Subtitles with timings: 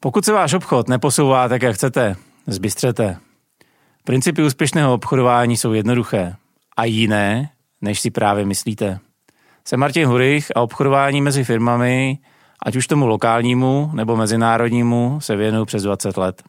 [0.00, 2.16] Pokud se váš obchod neposouvá tak, jak chcete,
[2.46, 3.16] zbystřete.
[4.04, 6.34] Principy úspěšného obchodování jsou jednoduché
[6.76, 8.98] a jiné, než si právě myslíte.
[9.64, 12.18] Jsem Martin Hurich a obchodování mezi firmami,
[12.66, 16.42] ať už tomu lokálnímu nebo mezinárodnímu, se věnuju přes 20 let.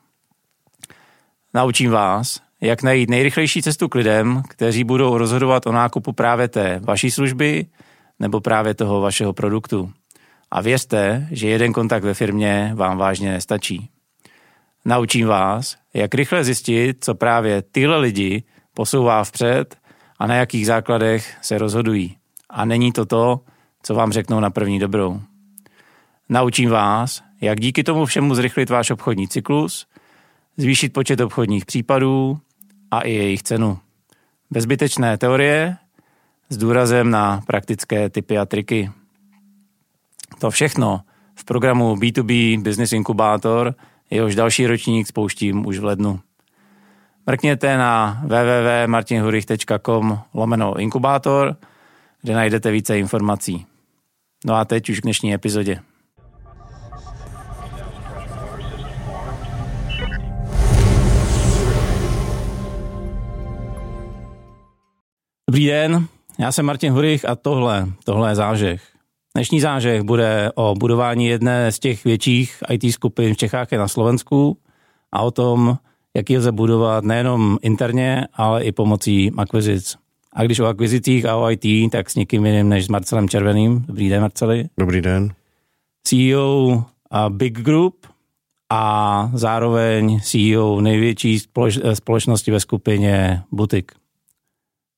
[1.54, 6.80] Naučím vás, jak najít nejrychlejší cestu k lidem, kteří budou rozhodovat o nákupu právě té
[6.84, 7.66] vaší služby
[8.20, 9.92] nebo právě toho vašeho produktu.
[10.52, 13.90] A věřte, že jeden kontakt ve firmě vám vážně nestačí.
[14.86, 18.44] Naučím vás, jak rychle zjistit, co právě tyhle lidi
[18.74, 19.78] posouvá vpřed
[20.20, 22.18] a na jakých základech se rozhodují.
[22.50, 23.40] A není to to,
[23.84, 25.22] co vám řeknou na první dobrou.
[26.30, 29.88] Naučím vás, jak díky tomu všemu zrychlit váš obchodní cyklus,
[30.58, 32.40] zvýšit počet obchodních případů
[32.92, 33.80] a i jejich cenu.
[34.52, 35.78] Bez zbytečné teorie
[36.50, 38.92] s důrazem na praktické typy a triky.
[40.40, 41.02] To všechno
[41.36, 43.76] v programu B2B Business Inkubator,
[44.10, 46.20] jehož další ročník spouštím už v lednu.
[47.28, 51.56] Mrkněte na www.martinhurich.com lomeno inkubátor,
[52.22, 53.66] kde najdete více informací.
[54.46, 55.80] No a teď už k dnešní epizodě.
[65.50, 66.08] Dobrý den,
[66.40, 68.99] já jsem Martin Hurich a tohle, tohle je zážeh.
[69.36, 73.88] Dnešní zážeh bude o budování jedné z těch větších IT skupin v Čechách a na
[73.88, 74.58] Slovensku
[75.12, 75.78] a o tom,
[76.16, 79.98] jak ji lze budovat nejenom interně, ale i pomocí akvizic.
[80.34, 83.86] A když o akvizicích a o IT, tak s nikým jiným než s Marcelem Červeným.
[83.88, 84.70] Dobrý den, Marceli.
[84.80, 85.34] Dobrý den.
[86.04, 88.08] CEO a Big Group
[88.70, 91.40] a zároveň CEO největší
[91.94, 93.92] společnosti ve skupině Butik.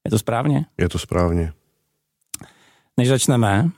[0.06, 0.66] Je to správně?
[0.78, 1.54] Je to správně.
[2.98, 3.70] Než začneme,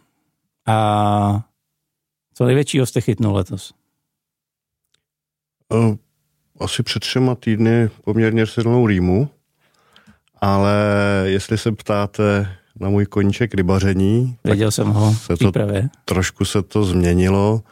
[0.67, 1.45] a
[2.33, 3.73] co největšího jste chytnul letos?
[6.59, 9.29] Asi před třema týdny poměrně silnou rýmu,
[10.41, 10.75] ale
[11.25, 15.51] jestli se ptáte na můj koníček rybaření, Věděl jsem ho se to,
[16.05, 17.63] trošku se to změnilo.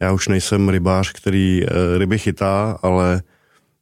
[0.00, 3.22] Já už nejsem rybář, který eh, ryby chytá, ale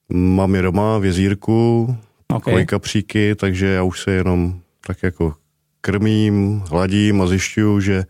[0.08, 1.97] mám je doma v jezírku,
[2.28, 2.66] okay.
[2.66, 5.34] kapříky, takže já už se jenom tak jako
[5.80, 8.04] krmím, hladím a zjišťuju, že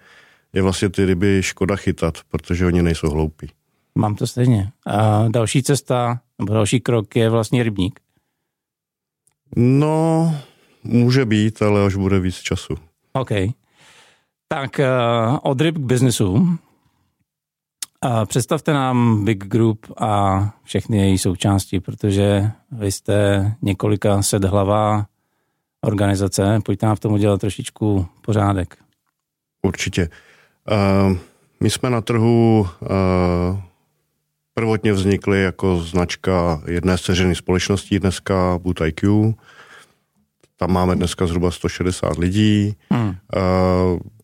[0.55, 3.51] je vlastně ty ryby škoda chytat, protože oni nejsou hloupí.
[3.95, 4.73] Mám to stejně.
[4.87, 8.01] A další cesta, nebo další krok je vlastně rybník.
[9.57, 10.35] No,
[10.85, 12.75] může být, ale až bude víc času.
[13.13, 13.31] OK.
[14.49, 16.59] Tak uh, od ryb k biznesu.
[18.27, 25.07] Představte nám Big Group a všechny její součásti, protože vy jste několika sedhlavá
[25.81, 26.59] organizace.
[26.65, 28.77] Pojďte nám v tom udělat trošičku pořádek.
[29.63, 30.09] Určitě.
[30.71, 31.17] Uh,
[31.61, 32.89] my jsme na trhu uh,
[34.55, 39.35] prvotně vznikli jako značka jedné z společností dneska Boot IQ.
[40.57, 42.77] Tam máme dneska zhruba 160 lidí.
[42.91, 43.09] Hmm.
[43.09, 43.15] Uh,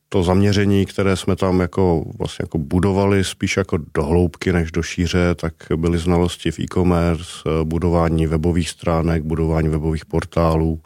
[0.08, 4.82] to zaměření, které jsme tam jako vlastně jako budovali spíš jako do hloubky než do
[4.82, 10.80] šíře, tak byly znalosti v e-commerce, budování webových stránek, budování webových portálů.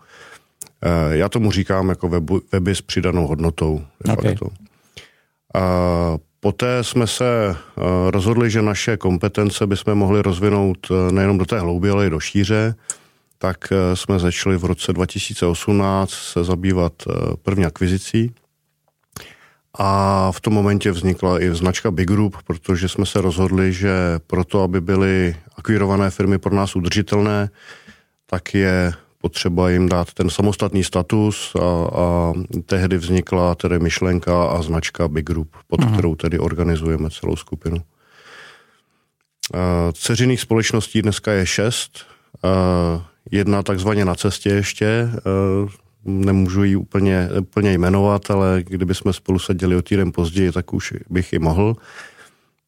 [1.10, 3.82] Já tomu říkám jako webu, weby s přidanou hodnotou.
[4.12, 4.32] Okay.
[4.32, 4.63] A
[6.40, 7.56] poté jsme se
[8.10, 10.78] rozhodli, že naše kompetence bychom mohli rozvinout
[11.10, 12.74] nejenom do té hlouby, ale i do šíře.
[13.38, 16.92] Tak jsme začali v roce 2018 se zabývat
[17.42, 18.34] první akvizicí
[19.78, 23.92] a v tom momentě vznikla i značka Big Group, protože jsme se rozhodli, že
[24.26, 27.50] proto, aby byly akvírované firmy pro nás udržitelné,
[28.26, 28.92] tak je
[29.24, 32.32] potřeba jim dát ten samostatný status a, a
[32.66, 35.80] tehdy vznikla tedy myšlenka a značka Big Group, pod.
[35.80, 35.92] Mhm.
[35.92, 37.76] kterou tedy organizujeme celou skupinu.
[39.92, 42.04] Ceřiných společností dneska je šest,
[43.30, 45.08] jedna takzvaně na cestě ještě,
[46.04, 50.92] nemůžu ji úplně, úplně jmenovat, ale kdyby jsme spolu seděli o týden později, tak už
[51.10, 51.76] bych ji mohl.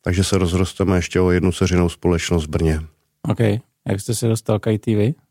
[0.04, 2.80] Takže se rozrosteme ještě o jednu ceřinou společnost v Brně.
[3.22, 3.40] OK.
[3.88, 5.25] Jak jste se dostal k ITV?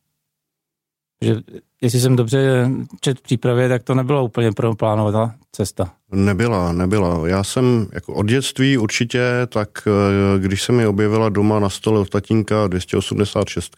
[1.22, 1.36] Že,
[1.82, 2.70] jestli jsem dobře
[3.02, 5.94] čet přípravě, tak to nebyla úplně plánovaná cesta.
[6.12, 7.28] Nebyla, nebyla.
[7.28, 12.00] Já jsem jako od dětství určitě, tak eh, když se mi objevila doma na stole
[12.00, 13.76] od tatínka 286,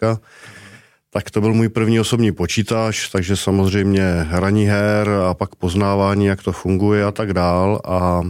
[1.09, 6.43] tak to byl můj první osobní počítač, takže samozřejmě hraní her a pak poznávání, jak
[6.43, 7.81] to funguje a tak dál.
[7.85, 8.21] A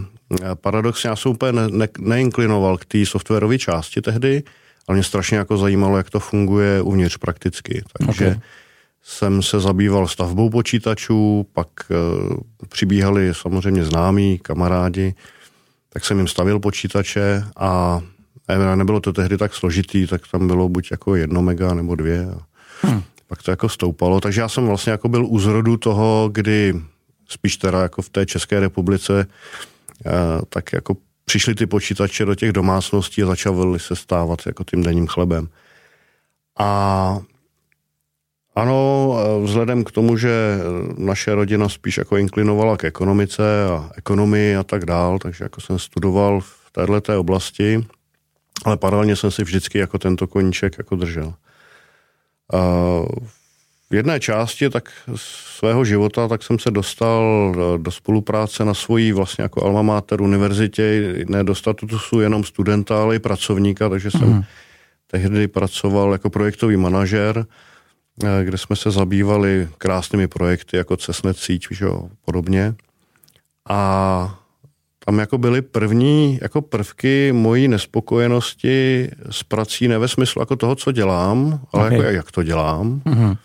[0.54, 4.42] paradoxně já jsem úplně ne, ne, neinklinoval k té softwarové části tehdy,
[4.88, 7.82] ale mě strašně jako zajímalo, jak to funguje uvnitř prakticky.
[7.98, 8.40] Takže okay.
[9.10, 11.94] Jsem se zabýval stavbou počítačů, pak e,
[12.68, 15.14] přibíhali samozřejmě známí, kamarádi,
[15.88, 18.00] tak jsem jim stavil počítače a
[18.48, 22.28] A nebylo to tehdy tak složitý, tak tam bylo buď jako jedno mega nebo dvě.
[22.32, 22.40] A
[22.82, 23.02] hmm.
[23.26, 24.20] Pak to jako stoupalo.
[24.20, 26.74] Takže já jsem vlastně jako byl u zrodu toho, kdy
[27.28, 29.26] spíš teda jako v té České republice,
[30.48, 35.06] tak jako přišly ty počítače do těch domácností a začaly se stávat jako tím denním
[35.06, 35.48] chlebem.
[36.58, 37.20] A
[38.58, 40.58] ano, vzhledem k tomu, že
[40.98, 45.78] naše rodina spíš jako inklinovala k ekonomice a ekonomii a tak dál, takže jako jsem
[45.78, 47.86] studoval v této oblasti,
[48.64, 51.34] ale paralelně jsem si vždycky jako tento koníček jako držel.
[53.90, 54.92] V jedné části tak
[55.56, 61.14] svého života tak jsem se dostal do spolupráce na svojí vlastně jako alma mater univerzitě,
[61.28, 64.42] ne do statusu jenom studenta, ale i pracovníka, takže jsem mm.
[65.06, 67.46] tehdy pracoval jako projektový manažer, eh,
[68.44, 72.74] kde jsme se zabývali krásnými projekty jako Cessnet síť, a podobně.
[73.68, 74.38] A
[75.04, 80.74] tam jako byly první jako prvky mojí nespokojenosti s prací, ne ve smyslu jako toho,
[80.74, 81.98] co dělám, ale okay.
[81.98, 83.00] jako jak to dělám.
[83.00, 83.36] Mm-hmm.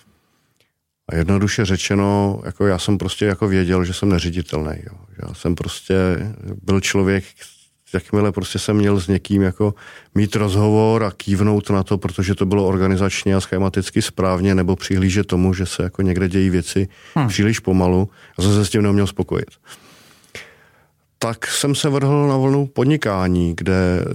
[1.10, 4.76] A jednoduše řečeno, jako já jsem prostě jako věděl, že jsem neřiditelný.
[4.84, 4.98] Jo.
[5.28, 5.96] Já jsem prostě
[6.62, 7.24] byl člověk,
[7.94, 9.74] jakmile prostě jsem měl s někým jako
[10.16, 15.28] mít rozhovor a kývnout na to, protože to bylo organizačně a schematicky správně, nebo přihlížet
[15.28, 17.28] tomu, že se jako někde dějí věci hmm.
[17.28, 19.50] příliš pomalu a jsem se s tím neměl spokojit
[21.24, 24.06] tak jsem se vrhl na vlnu podnikání, kde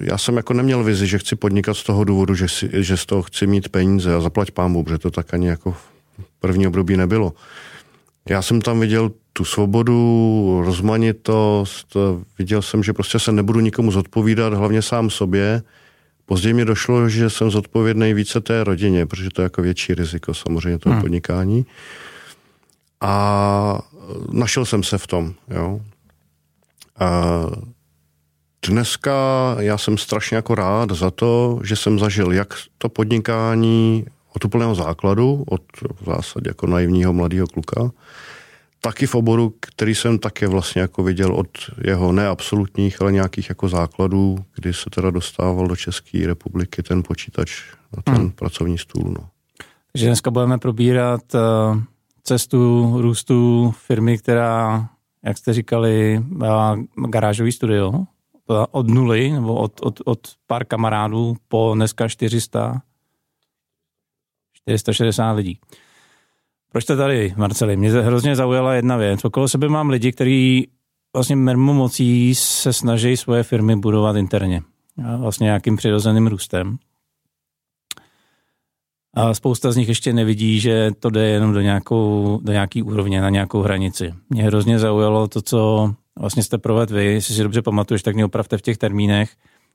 [0.00, 3.06] já jsem jako neměl vizi, že chci podnikat z toho důvodu, že, si, že z
[3.06, 5.82] toho chci mít peníze a zaplať pámu, protože to tak ani jako v
[6.40, 7.32] první období nebylo.
[8.28, 11.96] Já jsem tam viděl tu svobodu, rozmanitost,
[12.38, 15.62] viděl jsem, že prostě se nebudu nikomu zodpovídat, hlavně sám sobě.
[16.26, 20.34] Později mi došlo, že jsem zodpovědný více té rodině, protože to je jako větší riziko
[20.34, 21.02] samozřejmě toho hmm.
[21.02, 21.66] podnikání.
[23.00, 23.82] A
[24.32, 25.80] našel jsem se v tom, jo.
[26.98, 27.22] A
[28.66, 29.12] dneska
[29.58, 34.74] já jsem strašně jako rád za to, že jsem zažil jak to podnikání od úplného
[34.74, 35.62] základu, od
[36.00, 37.90] v zásadě jako naivního mladého kluka,
[38.80, 41.48] taky v oboru, který jsem také vlastně jako viděl od
[41.84, 47.62] jeho neabsolutních, ale nějakých jako základů, kdy se teda dostával do České republiky ten počítač
[47.96, 48.30] na ten hmm.
[48.30, 49.14] pracovní stůl.
[49.18, 49.28] No.
[49.92, 51.40] Takže dneska budeme probírat uh,
[52.22, 54.88] cestu růstu firmy, která
[55.24, 56.24] jak jste říkali,
[57.08, 57.92] garážový studio
[58.70, 62.82] od nuly, nebo od, od, od pár kamarádů po dneska 400,
[64.76, 65.58] 460 lidí.
[66.72, 67.76] Proč jste tady, Marceli?
[67.76, 69.24] Mě hrozně zaujala jedna věc.
[69.24, 70.68] Okolo sebe mám lidi, kteří
[71.14, 74.62] vlastně mocí se snaží svoje firmy budovat interně.
[75.18, 76.78] Vlastně nějakým přirozeným růstem.
[79.14, 83.20] A spousta z nich ještě nevidí, že to jde jenom do, nějakou, do nějaký úrovně,
[83.20, 84.14] na nějakou hranici.
[84.30, 88.24] Mě hrozně zaujalo to, co vlastně jste provedl vy, jestli si dobře pamatuješ, tak mě
[88.24, 89.30] opravte v těch termínech.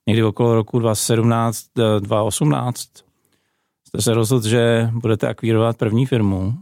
[0.07, 1.65] Někdy okolo roku 2017,
[1.99, 2.89] 2018
[3.93, 6.53] jste se rozhodl, že budete akvírovat první firmu.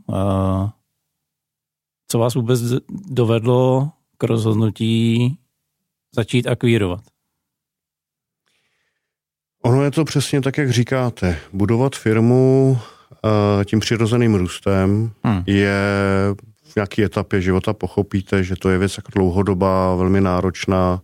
[2.07, 2.62] Co vás vůbec
[3.10, 5.38] dovedlo k rozhodnutí
[6.16, 7.04] začít akvírovat?
[9.63, 11.39] Ono je to přesně tak, jak říkáte.
[11.54, 12.78] Budovat firmu
[13.24, 15.44] uh, tím přirozeným růstem hmm.
[15.45, 15.81] je
[16.63, 21.01] v nějaké etapě života pochopíte, že to je věc jako dlouhodobá, velmi náročná.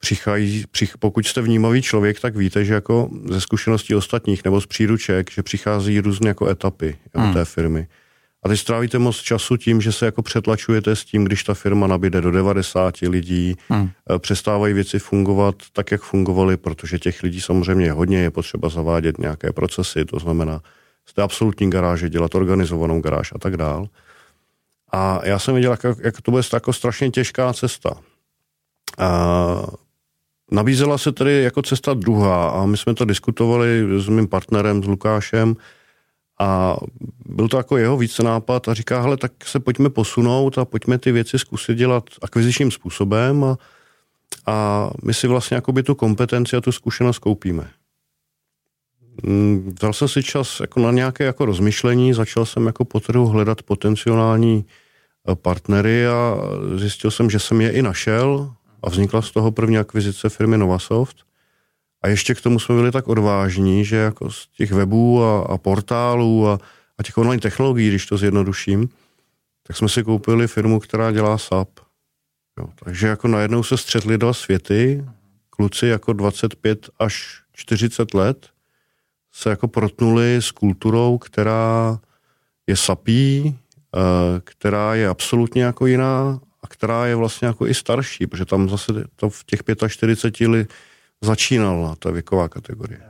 [0.00, 4.66] Přichází, přich, pokud jste vnímavý člověk, tak víte, že jako ze zkušeností ostatních nebo z
[4.66, 7.34] příruček, že přichází různé jako etapy hmm.
[7.34, 7.86] té firmy.
[8.42, 11.86] A teď strávíte moc času tím, že se jako přetlačujete s tím, když ta firma
[11.86, 13.90] nabíde do 90 lidí, hmm.
[14.10, 18.68] Eh, přestávají věci fungovat tak, jak fungovaly, protože těch lidí samozřejmě je hodně, je potřeba
[18.68, 20.60] zavádět nějaké procesy, to znamená
[21.06, 23.88] z té absolutní garáže dělat organizovanou garáž a tak dál.
[24.92, 27.90] A já jsem viděl, jak, jak to bude jako strašně těžká cesta.
[28.98, 29.66] A
[30.50, 34.86] nabízela se tedy jako cesta druhá a my jsme to diskutovali s mým partnerem, s
[34.86, 35.56] Lukášem,
[36.40, 36.76] a
[37.26, 40.98] byl to jako jeho více nápad a říká, hele, tak se pojďme posunout a pojďme
[40.98, 43.56] ty věci zkusit dělat akvizičním způsobem a,
[44.46, 47.70] a my si vlastně jakoby tu kompetenci a tu zkušenost koupíme.
[49.22, 53.26] Mm, dal jsem si čas jako na nějaké jako rozmyšlení, začal jsem jako po trhu
[53.26, 54.64] hledat potenciální
[55.28, 56.36] eh, partnery a
[56.76, 61.16] zjistil jsem, že jsem je i našel a vznikla z toho první akvizice firmy Novasoft–
[62.02, 65.58] a ještě k tomu jsme byli tak odvážní, že jako z těch webů a, a
[65.58, 66.58] portálů a,
[66.98, 68.88] a těch online technologií, když to zjednoduším,
[69.66, 71.68] tak jsme si koupili firmu, která dělá SAP.
[72.58, 75.04] Jo, takže jako najednou se střetli dva světy,
[75.50, 78.48] kluci jako 25 až 40 let
[79.32, 81.98] se jako protnuli s kulturou, která
[82.66, 83.58] je sapí,
[83.96, 86.40] eh, která je absolutně jako jiná
[86.70, 90.68] která je vlastně jako i starší, protože tam zase to v těch 45
[91.20, 93.00] začínala ta věková kategorie.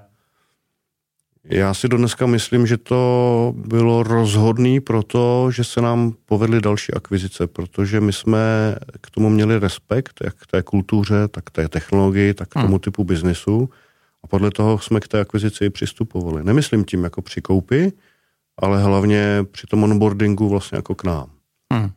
[1.44, 6.60] Já si do dneska myslím, že to bylo rozhodný pro to, že se nám povedly
[6.60, 11.50] další akvizice, protože my jsme k tomu měli respekt, jak k té kultuře, tak k
[11.50, 12.78] té technologii, tak k tomu hmm.
[12.78, 13.70] typu biznisu.
[14.24, 16.44] A podle toho jsme k té akvizici přistupovali.
[16.44, 17.92] Nemyslím tím jako při koupi,
[18.58, 21.30] ale hlavně při tom onboardingu vlastně jako k nám.
[21.72, 21.90] Hmm.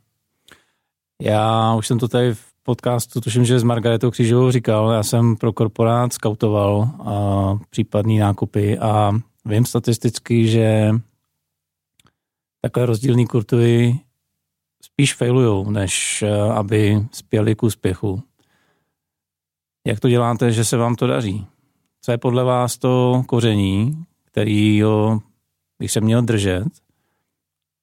[1.25, 5.35] Já už jsem to tady v podcastu, tuším, že s Margaretou Křížovou říkal, já jsem
[5.35, 9.11] pro korporát skautoval a případný nákupy a
[9.45, 10.91] vím statisticky, že
[12.61, 13.99] takové rozdílné kurtovy
[14.81, 18.23] spíš failujou, než eh, aby spěli k úspěchu.
[19.87, 21.47] Jak to děláte, že se vám to daří?
[22.01, 25.21] Co je podle vás to koření, který ho
[25.79, 26.67] bych se měl držet,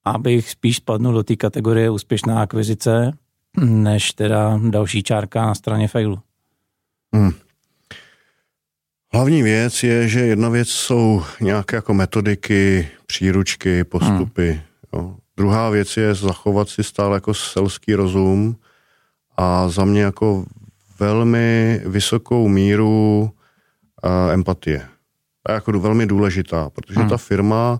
[0.05, 3.17] abych spíš spadnul do té kategorie úspěšná akvizice,
[3.59, 6.19] než teda další čárka na straně failu.
[7.13, 7.31] Hmm.
[9.13, 14.49] Hlavní věc je, že jedna věc jsou nějaké jako metodiky, příručky, postupy.
[14.51, 14.61] Hmm.
[14.93, 15.15] Jo.
[15.37, 18.55] Druhá věc je zachovat si stále jako selský rozum
[19.37, 20.45] a za mě jako
[20.99, 23.31] velmi vysokou míru
[24.03, 24.87] uh, empatie.
[25.43, 27.09] To je jako velmi důležitá, protože hmm.
[27.09, 27.79] ta firma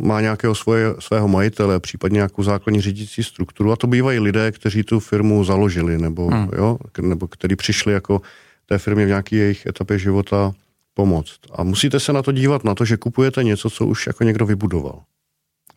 [0.00, 4.82] má nějakého svoje, svého majitele, případně nějakou základní řídící strukturu a to bývají lidé, kteří
[4.82, 6.50] tu firmu založili nebo, hmm.
[6.56, 8.20] jo, nebo kteří přišli jako
[8.66, 10.52] té firmě v nějaké jejich etapě života
[10.94, 11.40] pomoct.
[11.52, 14.46] A musíte se na to dívat na to, že kupujete něco, co už jako někdo
[14.46, 15.02] vybudoval.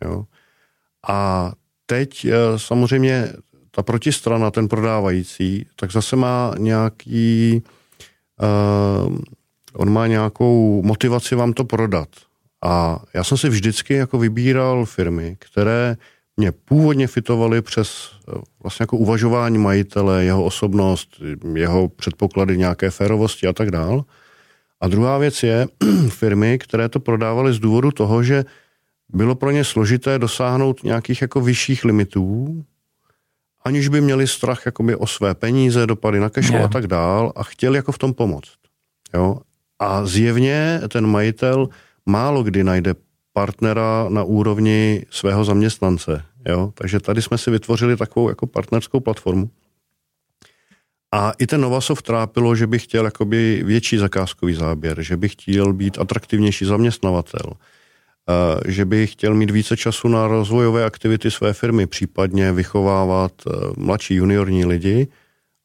[0.05, 0.25] Jo?
[1.07, 1.51] A
[1.85, 3.33] teď eh, samozřejmě
[3.71, 7.61] ta protistrana, ten prodávající, tak zase má nějaký,
[8.41, 9.17] uh,
[9.73, 12.09] on má nějakou motivaci vám to prodat.
[12.63, 15.97] A já jsem si vždycky jako vybíral firmy, které
[16.37, 18.31] mě původně fitovaly přes eh,
[18.63, 21.21] vlastně jako uvažování majitele, jeho osobnost,
[21.55, 24.05] jeho předpoklady nějaké férovosti a tak dál.
[24.81, 25.67] A druhá věc je
[26.09, 28.45] firmy, které to prodávaly z důvodu toho, že
[29.09, 32.63] bylo pro ně složité dosáhnout nějakých jako vyšších limitů,
[33.63, 36.65] aniž by měli strach jakoby o své peníze, dopady na cash yeah.
[36.65, 38.53] a tak dál a chtěli jako v tom pomoct.
[39.13, 39.37] Jo?
[39.79, 41.69] A zjevně ten majitel
[42.05, 42.93] málo kdy najde
[43.33, 46.23] partnera na úrovni svého zaměstnance.
[46.47, 46.71] Jo?
[46.75, 49.49] Takže tady jsme si vytvořili takovou jako partnerskou platformu.
[51.13, 55.73] A i ten Novasoft trápilo, že bych chtěl jakoby větší zakázkový záběr, že bych chtěl
[55.73, 57.53] být atraktivnější zaměstnavatel,
[58.67, 64.15] že bych chtěl mít více času na rozvojové aktivity své firmy, případně vychovávat e, mladší
[64.15, 65.07] juniorní lidi.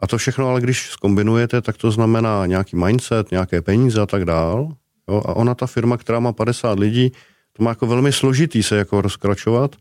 [0.00, 4.24] A to všechno, ale když skombinujete, tak to znamená nějaký mindset, nějaké peníze a tak
[4.24, 4.68] dál.
[5.08, 5.22] Jo?
[5.26, 7.12] A ona, ta firma, která má 50 lidí,
[7.52, 9.76] to má jako velmi složitý se jako rozkračovat.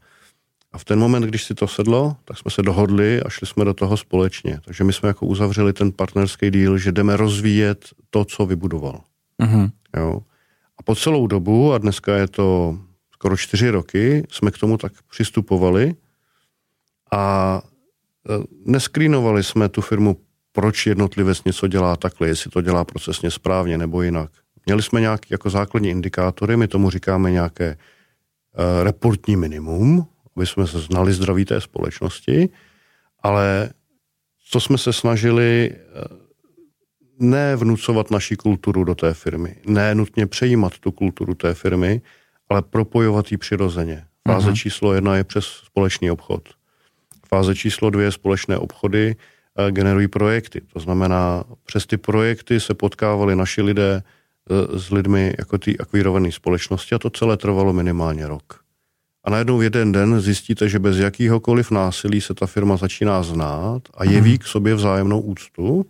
[0.72, 3.66] A v ten moment, když si to sedlo, tak jsme se dohodli a šli jsme
[3.66, 4.60] do toho společně.
[4.66, 9.02] Takže my jsme jako uzavřeli ten partnerský díl, že jdeme rozvíjet to, co vybudoval.
[9.44, 9.72] Mm-hmm.
[9.98, 10.22] Jo.
[10.78, 12.78] A po celou dobu, a dneska je to
[13.14, 15.96] skoro čtyři roky, jsme k tomu tak přistupovali
[17.12, 17.62] a
[18.30, 20.18] e, neskrínovali jsme tu firmu,
[20.52, 24.32] proč jednotlivec něco dělá takhle, jestli to dělá procesně správně nebo jinak.
[24.66, 30.68] Měli jsme nějaké jako základní indikátory, my tomu říkáme nějaké uh, reportní minimum, aby jsme
[30.68, 32.50] se znali zdraví té společnosti,
[33.24, 33.70] ale
[34.50, 36.18] co jsme se snažili uh,
[37.20, 42.02] ne vnucovat naši kulturu do té firmy, ne nutně přejímat tu kulturu té firmy,
[42.50, 44.06] ale propojovat ji přirozeně.
[44.28, 44.56] Fáze uh-huh.
[44.56, 46.50] číslo jedna je přes společný obchod.
[47.28, 49.16] Fáze číslo dvě společné obchody
[49.60, 50.62] uh, generují projekty.
[50.74, 54.04] To znamená, přes ty projekty se potkávali naši lidé
[54.76, 58.66] s lidmi jako ty akvírované společnosti a to celé trvalo minimálně rok.
[59.24, 63.82] A najednou v jeden den zjistíte, že bez jakýhokoliv násilí se ta firma začíná znát
[63.94, 64.38] a jeví mhm.
[64.38, 65.86] k sobě vzájemnou úctu,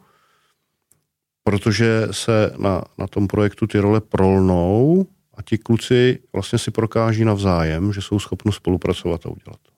[1.44, 7.26] protože se na, na tom projektu ty role prolnou a ti kluci vlastně si prokáží
[7.26, 9.72] navzájem, že jsou schopni spolupracovat a udělat to.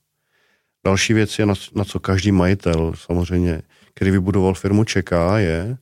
[0.86, 3.62] Další věc je, na, na co každý majitel samozřejmě,
[3.94, 5.78] který vybudoval firmu, čeká, je,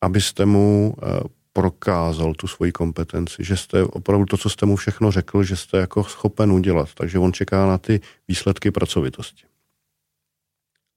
[0.00, 5.10] abyste mu e, prokázal tu svoji kompetenci, že jste opravdu to, co jste mu všechno
[5.10, 6.88] řekl, že jste jako schopen udělat.
[6.94, 9.44] Takže on čeká na ty výsledky pracovitosti.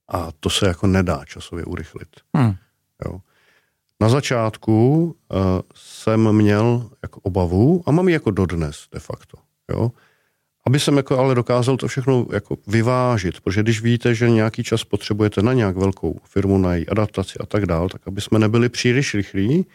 [0.07, 2.09] A to se jako nedá časově urychlit.
[2.35, 2.55] Hmm.
[3.05, 3.19] Jo.
[3.99, 5.39] Na začátku uh,
[5.75, 9.37] jsem měl jako obavu, a mám ji jako dodnes de facto,
[9.71, 9.91] jo,
[10.67, 14.83] aby jsem jako ale dokázal to všechno jako vyvážit, protože když víte, že nějaký čas
[14.83, 18.69] potřebujete na nějak velkou firmu, na její adaptaci a tak dál, tak aby jsme nebyli
[18.69, 19.65] příliš rychlí,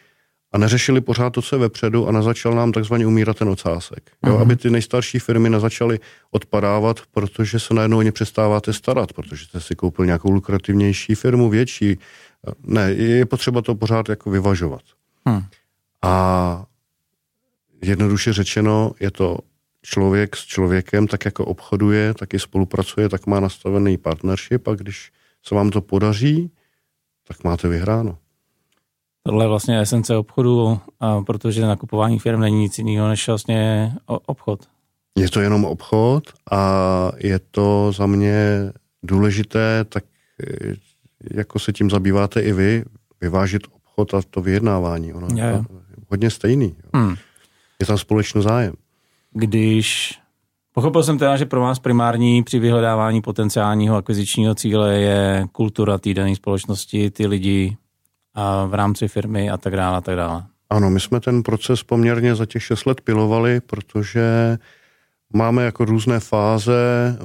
[0.52, 4.10] a neřešili pořád to, co je vepředu a nezačal nám takzvaně umírat ten ocásek.
[4.26, 4.40] Jo, uh-huh.
[4.40, 9.60] Aby ty nejstarší firmy nezačaly odpadávat, protože se najednou o ně přestáváte starat, protože jste
[9.60, 11.98] si koupil nějakou lukrativnější firmu, větší.
[12.62, 14.82] Ne, je potřeba to pořád jako vyvažovat.
[15.26, 15.42] Hmm.
[16.02, 16.64] A
[17.82, 19.38] jednoduše řečeno, je to
[19.82, 25.12] člověk s člověkem, tak jako obchoduje, tak i spolupracuje, tak má nastavený partnership a když
[25.42, 26.50] se vám to podaří,
[27.28, 28.18] tak máte vyhráno.
[29.22, 34.60] Tohle je vlastně esence obchodu, a protože nakupování firm není nic jiného než vlastně obchod.
[35.18, 38.72] Je to jenom obchod a je to za mě
[39.02, 40.04] důležité, tak
[40.42, 40.74] eh,
[41.34, 42.84] jako se tím zabýváte i vy,
[43.20, 45.12] vyvážit obchod a to vyjednávání.
[45.12, 45.64] Ono je, je
[46.08, 46.76] hodně stejný.
[46.94, 47.14] Hmm.
[47.80, 48.74] Je tam společný zájem.
[49.32, 50.18] Když
[50.72, 56.14] Pochopil jsem teda, že pro vás primární při vyhledávání potenciálního akvizičního cíle je kultura té
[56.14, 57.76] dané společnosti, ty lidi
[58.34, 60.44] a v rámci firmy a tak dále a tak dále.
[60.70, 64.58] Ano, my jsme ten proces poměrně za těch 6 let pilovali, protože
[65.32, 66.72] máme jako různé fáze.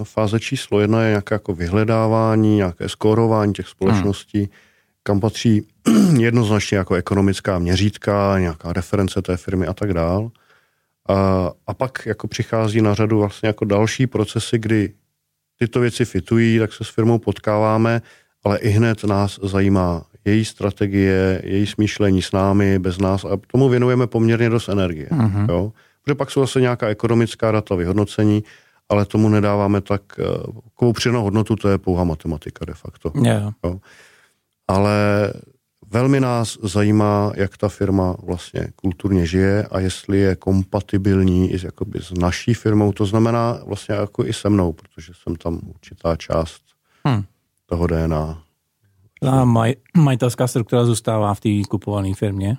[0.03, 4.49] Fáze číslo jedna je nějaké jako vyhledávání, nějaké skórování těch společností, hmm.
[5.03, 5.67] kam patří
[6.19, 10.29] jednoznačně jako ekonomická měřítka, nějaká reference té firmy a tak dále.
[11.09, 14.93] A, a pak jako přichází na řadu vlastně jako další procesy, kdy
[15.59, 18.01] tyto věci fitují, tak se s firmou potkáváme,
[18.45, 23.69] ale i hned nás zajímá její strategie, její smýšlení s námi, bez nás a tomu
[23.69, 25.07] věnujeme poměrně dost energie.
[25.11, 25.49] Mm-hmm.
[25.49, 25.71] Jo?
[26.03, 28.43] Protože pak jsou zase nějaká ekonomická data, vyhodnocení,
[28.89, 30.01] ale tomu nedáváme tak
[30.63, 33.11] takovou přidanou hodnotu, to je pouhá matematika de facto.
[33.23, 33.53] Yeah.
[33.63, 33.79] Jo?
[34.67, 35.33] Ale
[35.91, 41.99] Velmi nás zajímá, jak ta firma vlastně kulturně žije a jestli je kompatibilní i jakoby
[42.01, 46.61] s naší firmou, to znamená vlastně jako i se mnou, protože jsem tam určitá část
[47.05, 47.23] hmm.
[47.65, 48.41] Toho DNA.
[49.21, 52.57] A maj, majitelská struktura zůstává v té kupované firmě?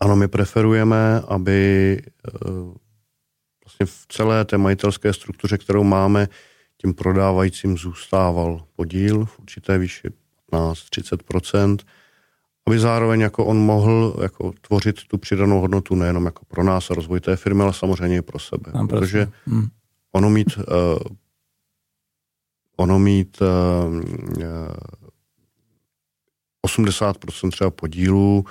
[0.00, 2.30] Ano, my preferujeme, aby eh,
[3.64, 6.28] vlastně v celé té majitelské struktuře, kterou máme,
[6.80, 10.08] tím prodávajícím zůstával podíl v určité výši
[10.52, 11.76] 15-30%,
[12.66, 16.94] aby zároveň jako on mohl jako tvořit tu přidanou hodnotu nejenom jako pro nás a
[16.94, 18.72] rozvoj té firmy, ale samozřejmě i pro sebe.
[18.88, 19.68] Protože hmm.
[20.12, 20.62] ono mít uh,
[22.76, 23.48] ono mít uh,
[24.38, 24.44] uh,
[26.66, 28.44] 80% třeba podílu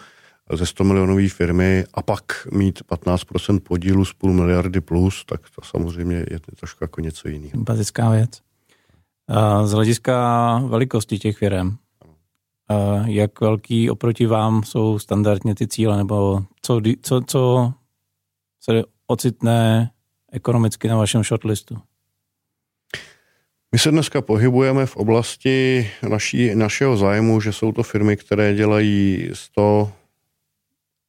[0.53, 5.61] ze 100 milionové firmy a pak mít 15% podílu z půl miliardy plus, tak to
[5.61, 7.51] samozřejmě je trošku jako něco jiného.
[7.51, 8.41] Sympatická věc.
[9.63, 11.77] Z hlediska velikosti těch firm,
[13.05, 17.73] jak velký oproti vám jsou standardně ty cíle, nebo co, co, co
[18.59, 19.91] se ocitne
[20.31, 21.77] ekonomicky na vašem shortlistu?
[23.71, 29.29] My se dneska pohybujeme v oblasti naší, našeho zájmu, že jsou to firmy, které dělají
[29.33, 29.91] 100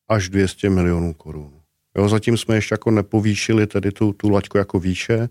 [0.08, 1.50] až 200 milionů korun.
[1.98, 5.28] Jo, zatím jsme ještě jako nepovýšili tedy tu, tu laťku jako výše,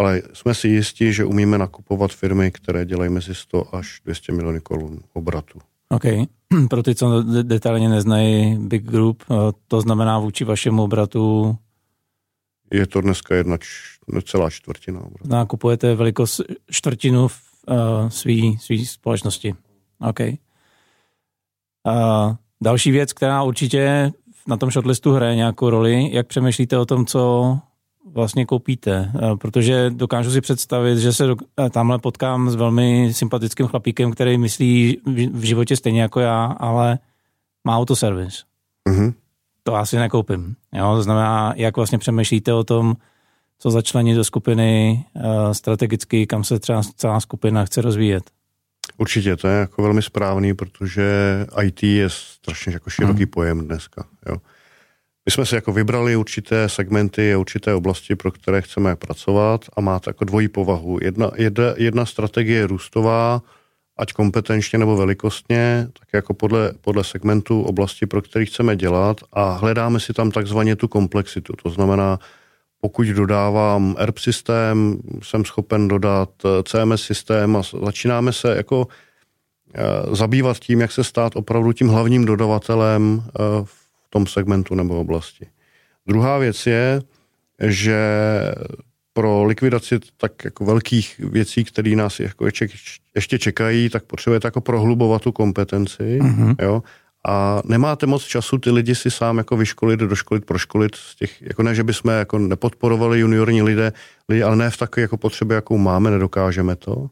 [0.00, 4.60] ale jsme si jistí, že umíme nakupovat firmy, které dělají mezi 100 až 200 milionů
[4.60, 5.58] korun obratu.
[5.88, 6.04] OK.
[6.70, 9.34] Pro ty, co detailně neznají Big Group, eh,
[9.68, 11.56] to znamená vůči vašemu obratu?
[12.70, 13.58] Je to dneska jedna
[14.24, 15.00] celá čtvrtina.
[15.00, 15.28] Obratu.
[15.28, 19.54] Nakupujete velikost čtvrtinu v uh, svý, svý společnosti.
[20.08, 20.20] OK.
[20.20, 20.36] Uh,
[22.62, 24.12] další věc, která určitě
[24.48, 27.58] na tom shortlistu hraje nějakou roli, jak přemýšlíte o tom, co
[28.04, 31.24] vlastně koupíte, eh, protože dokážu si představit, že se
[31.60, 35.00] eh, tamhle potkám s velmi sympatickým chlapíkem, který myslí
[35.32, 36.98] v životě stejně jako já, ale
[37.64, 38.44] má autoservis.
[38.88, 39.14] Mm-hmm.
[39.62, 40.56] To asi nekoupím.
[40.72, 40.94] Jo?
[40.94, 42.96] To znamená, jak vlastně přemýšlíte o tom,
[43.58, 48.22] co začlenit do skupiny eh, strategicky, kam se třeba celá skupina chce rozvíjet.
[48.98, 51.06] Určitě, to je jako velmi správný, protože
[51.62, 53.30] IT je strašně jako široký mm.
[53.30, 54.06] pojem dneska.
[54.28, 54.36] Jo.
[55.26, 59.98] My jsme si jako vybrali určité segmenty, určité oblasti, pro které chceme pracovat a má
[59.98, 60.98] to jako dvojí povahu.
[61.02, 63.42] Jedna, jedna, jedna strategie je růstová,
[64.00, 69.52] ať kompetenčně nebo velikostně, tak jako podle, podle segmentu oblasti, pro který chceme dělat a
[69.52, 71.52] hledáme si tam takzvaně tu komplexitu.
[71.62, 72.18] To znamená,
[72.80, 78.86] pokud dodávám ERP systém, jsem schopen dodat eh, CMS systém a začínáme se jako
[79.74, 83.22] eh, zabývat tím, jak se stát opravdu tím hlavním dodavatelem
[83.64, 85.46] v eh, tom segmentu nebo oblasti.
[86.06, 87.02] Druhá věc je,
[87.60, 88.00] že
[89.12, 92.46] pro likvidaci tak jako velkých věcí, které nás jako
[93.14, 96.54] ještě čekají, tak potřebujete jako prohlubovat tu kompetenci, mm-hmm.
[96.62, 96.82] jo,
[97.26, 101.62] a nemáte moc času ty lidi si sám jako vyškolit, doškolit, proškolit z těch, jako
[101.62, 103.92] ne, že bychom jako nepodporovali juniorní lidé,
[104.28, 107.10] lidi, ale ne v takové jako potřebě, jakou máme, nedokážeme to,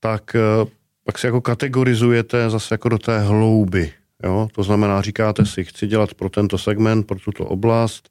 [0.00, 0.70] tak eh,
[1.04, 4.48] pak se jako kategorizujete zase jako do té hlouby, Jo?
[4.52, 8.08] To znamená, říkáte si, chci dělat pro tento segment, pro tuto oblast,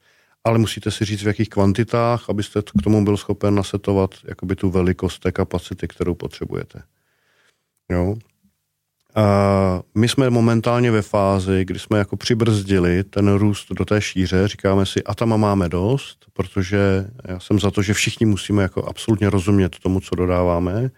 [0.48, 4.70] ale musíte si říct, v jakých kvantitách, abyste k tomu byl schopen nasetovat jakoby tu
[4.70, 6.82] velikost té kapacity, kterou potřebujete.
[7.92, 8.16] Jo?
[9.96, 14.86] my jsme momentálně ve fázi, kdy jsme jako přibrzdili ten růst do té šíře, říkáme
[14.86, 19.30] si, a tam máme dost, protože já jsem za to, že všichni musíme jako absolutně
[19.30, 20.92] rozumět tomu, co dodáváme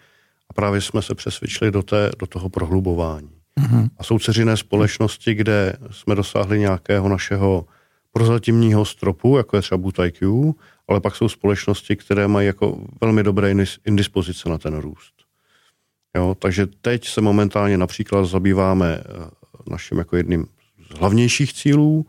[0.50, 3.30] a právě jsme se přesvědčili do, té, do toho prohlubování.
[3.60, 3.90] Mm-hmm.
[3.98, 7.66] A jsou ceřiné společnosti, kde jsme dosáhli nějakého našeho
[8.12, 10.54] prozatímního stropu, jako je třeba Boot IQ,
[10.88, 15.14] ale pak jsou společnosti, které mají jako velmi dobré indispozice na ten růst.
[16.16, 19.30] Jo, takže teď se momentálně například zabýváme eh,
[19.68, 20.48] naším jako jedním
[20.90, 22.06] z hlavnějších cílů,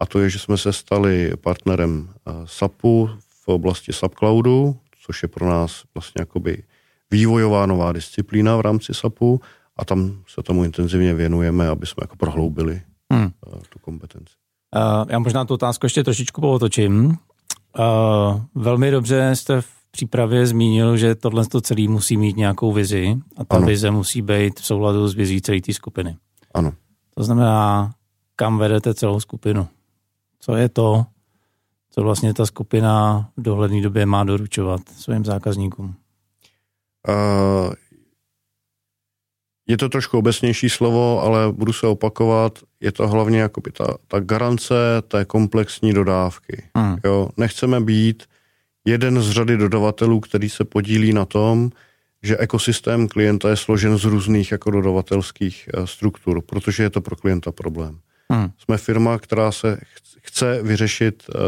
[0.00, 3.10] a to je, že jsme se stali partnerem eh, SAPu
[3.44, 6.62] v oblasti SAP-cloudu, což je pro nás vlastně jakoby
[7.10, 9.40] vývojová nová disciplína v rámci SAPu
[9.76, 12.82] a tam se tomu intenzivně věnujeme, aby jsme jako prohloubili
[13.12, 13.30] hmm.
[13.46, 14.34] Eh, tu kompetenci.
[14.76, 17.06] Uh, já možná tu otázku ještě trošičku pootočím.
[17.78, 23.16] Uh, velmi dobře jste v přípravě zmínil, že tohle to celé musí mít nějakou vizi
[23.36, 23.66] a ta ano.
[23.66, 26.16] vize musí být v souladu s vizí celé té skupiny.
[26.54, 26.72] Ano.
[27.14, 27.90] To znamená,
[28.36, 29.68] kam vedete celou skupinu.
[30.40, 31.06] Co je to,
[31.90, 35.94] co vlastně ta skupina v dohledné době má doručovat svým zákazníkům?
[37.08, 37.72] Uh,
[39.68, 42.58] je to trošku obecnější slovo, ale budu se opakovat.
[42.80, 44.74] Je to hlavně jako ta, ta garance
[45.08, 46.62] té komplexní dodávky.
[46.76, 46.96] Hmm.
[47.04, 48.22] Jo, nechceme být
[48.84, 51.70] jeden z řady dodavatelů, který se podílí na tom,
[52.22, 57.16] že ekosystém klienta je složen z různých jako dodavatelských eh, struktur, protože je to pro
[57.16, 57.98] klienta problém.
[58.32, 58.50] Hmm.
[58.58, 59.80] Jsme firma, která se
[60.20, 61.38] chce vyřešit eh,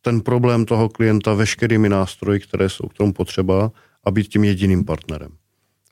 [0.00, 3.72] ten problém toho klienta veškerými nástroji, které jsou k tomu potřeba
[4.04, 5.30] a být tím jediným partnerem.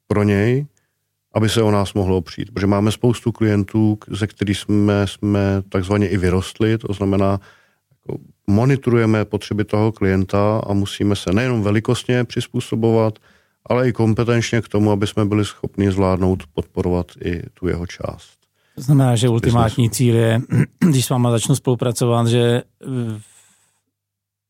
[0.07, 0.67] Pro něj,
[1.35, 2.51] aby se o nás mohlo opřít.
[2.51, 7.41] Protože máme spoustu klientů, ze kterých jsme, jsme takzvaně i vyrostli, to znamená,
[7.91, 13.19] jako monitorujeme potřeby toho klienta a musíme se nejenom velikostně přizpůsobovat,
[13.67, 18.41] ale i kompetenčně k tomu, aby jsme byli schopni zvládnout, podporovat i tu jeho část.
[18.75, 20.41] To znamená, že ultimátní cíl je,
[20.79, 22.63] když s váma začnu spolupracovat, že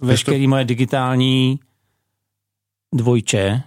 [0.01, 1.61] veškerý moje digitální
[2.95, 3.63] dvojče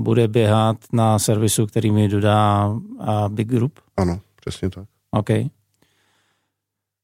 [0.00, 2.74] bude běhat na servisu, který mi dodá
[3.28, 3.80] Big Group?
[3.96, 4.84] Ano, přesně tak.
[5.10, 5.28] OK.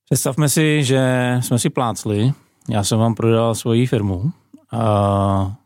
[0.04, 2.32] Představme si, že jsme si plácli,
[2.70, 4.32] já jsem vám prodal svoji firmu
[4.72, 5.56] a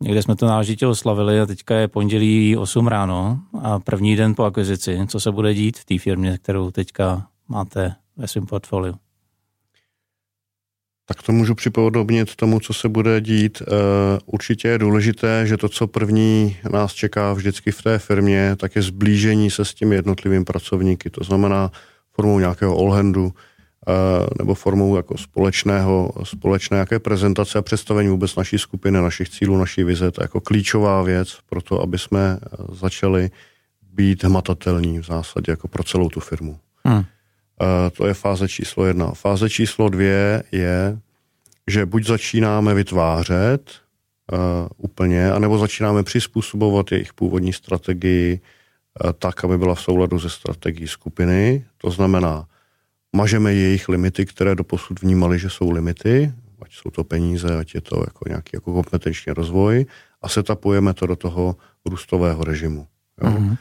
[0.00, 4.44] někde jsme to náležitě oslavili a teďka je pondělí 8 ráno a první den po
[4.44, 5.00] akvizici.
[5.06, 8.94] Co se bude dít v té firmě, kterou teďka máte ve svém portfoliu?
[11.06, 13.62] Tak to můžu připodobnit tomu, co se bude dít.
[13.62, 13.66] Eh,
[14.26, 18.82] určitě je důležité, že to, co první nás čeká vždycky v té firmě, tak je
[18.82, 21.10] zblížení se s těmi jednotlivými pracovníky.
[21.10, 21.72] To znamená
[22.12, 23.32] formou nějakého all-handu,
[23.88, 29.56] Eh, nebo formou jako společného, společné jaké prezentace a představení vůbec naší skupiny, našich cílů,
[29.56, 30.10] naší vize.
[30.10, 33.30] To je jako klíčová věc pro to, aby jsme eh, začali
[33.92, 36.58] být hmatatelní v zásadě jako pro celou tu firmu.
[36.84, 37.04] Hmm.
[37.92, 39.10] To je fáze číslo jedna.
[39.10, 40.98] Fáze číslo dvě je,
[41.70, 43.70] že buď začínáme vytvářet
[44.32, 44.38] uh,
[44.76, 48.40] úplně, anebo začínáme přizpůsobovat jejich původní strategii
[49.04, 51.64] uh, tak, aby byla v souladu se strategií skupiny.
[51.78, 52.46] To znamená,
[53.16, 57.74] mažeme jejich limity, které do posud vnímali, že jsou limity, ať jsou to peníze, ať
[57.74, 59.86] je to jako nějaký jako kompetenční rozvoj
[60.22, 62.86] a setapujeme to do toho růstového režimu.
[63.22, 63.30] Jo.
[63.30, 63.50] Mm-hmm.
[63.50, 63.56] Uh,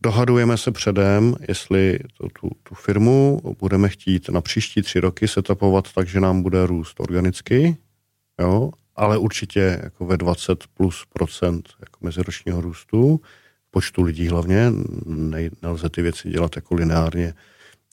[0.00, 5.92] dohadujeme se předem, jestli to, tu, tu firmu budeme chtít na příští tři roky setapovat
[5.92, 7.76] tak, že nám bude růst organicky,
[8.40, 13.20] jo, ale určitě jako ve 20 plus procent jako meziročního růstu,
[13.70, 14.72] počtu lidí hlavně,
[15.06, 17.34] ne, nelze ty věci dělat jako lineárně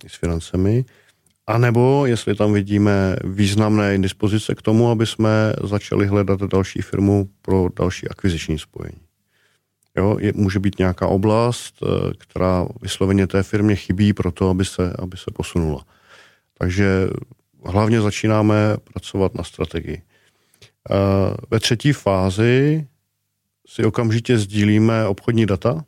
[0.08, 0.86] s financemi,
[1.48, 7.30] a nebo jestli tam vidíme významné indispozice k tomu, aby jsme začali hledat další firmu
[7.41, 9.05] pro další akviziční spojení.
[9.98, 14.66] Jo, je, může být nějaká oblast, eh, která vysloveně té firmě chybí pro to, aby
[14.66, 15.86] se, aby se posunula.
[16.58, 17.08] Takže
[17.66, 20.02] hlavně začínáme pracovat na strategii.
[20.90, 20.96] Eh,
[21.52, 22.88] ve třetí fázi
[23.68, 25.86] si okamžitě sdílíme obchodní data,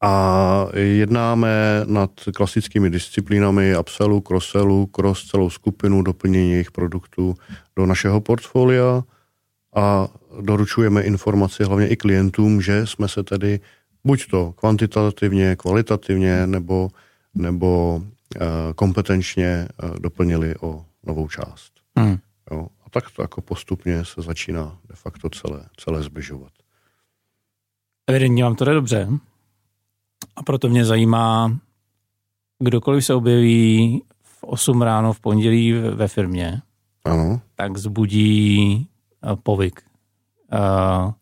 [0.00, 7.34] a jednáme nad klasickými disciplínami upsellu, crossellu, cross celou skupinu, doplnění jejich produktů
[7.76, 9.02] do našeho portfolia
[9.76, 10.08] a
[10.40, 13.60] doručujeme informaci hlavně i klientům, že jsme se tedy
[14.04, 16.88] buď to kvantitativně, kvalitativně nebo,
[17.34, 18.42] nebo uh,
[18.74, 21.72] kompetenčně uh, doplnili o novou část.
[21.96, 22.18] Hmm.
[22.50, 26.52] Jo, a tak to jako postupně se začíná de facto celé, celé zbližovat.
[28.06, 29.08] Evidentně vám to jde dobře.
[30.36, 31.58] A proto mě zajímá,
[32.58, 36.62] kdokoliv se objeví v 8 ráno v pondělí ve firmě,
[37.04, 37.40] ano.
[37.54, 38.88] tak zbudí
[39.42, 39.82] povyk,
[40.52, 41.12] uh,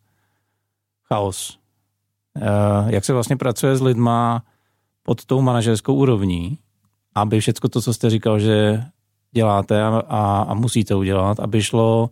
[1.08, 1.58] chaos.
[2.86, 4.42] jak se vlastně pracuje s lidma
[5.02, 6.58] pod tou manažerskou úrovní,
[7.14, 8.84] aby všechno to, co jste říkal, že
[9.32, 12.10] děláte a, a, a musíte udělat, aby šlo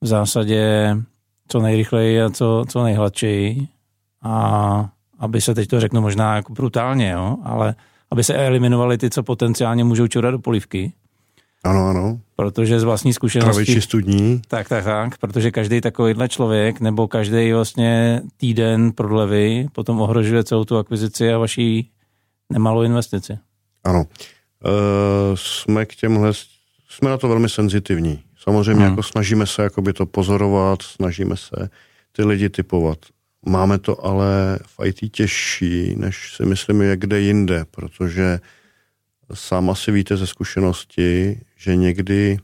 [0.00, 0.96] v zásadě
[1.48, 3.68] co nejrychleji a co, co nejhladčeji
[4.22, 7.74] a aby se teď to řeknu možná jako brutálně, jo, ale
[8.10, 10.92] aby se eliminovali ty, co potenciálně můžou čurat do polivky.
[11.64, 12.20] Ano, ano.
[12.36, 13.50] Protože z vlastní zkušenosti...
[13.50, 14.42] Traviči studní.
[14.48, 20.64] Tak, tak, tak, protože každý takovýhle člověk nebo každý vlastně týden prodlevy potom ohrožuje celou
[20.64, 21.90] tu akvizici a vaší
[22.52, 23.38] nemalou investici.
[23.84, 24.06] Ano.
[24.64, 24.70] E,
[25.34, 26.32] jsme k těmhle,
[26.88, 28.22] jsme na to velmi senzitivní.
[28.38, 28.90] Samozřejmě hmm.
[28.90, 31.70] jako snažíme se jakoby to pozorovat, snažíme se
[32.12, 32.98] ty lidi typovat.
[33.46, 38.40] Máme to ale v IT těžší, než si myslím je kde jinde, protože
[39.34, 42.38] sám asi víte ze zkušenosti, že někdy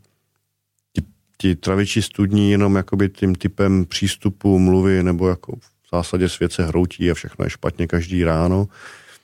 [0.92, 1.02] ti,
[1.38, 6.66] ti travičí studní jenom jakoby tím typem přístupu, mluvy, nebo jako v zásadě svět se
[6.66, 8.68] hroutí a všechno je špatně každý ráno.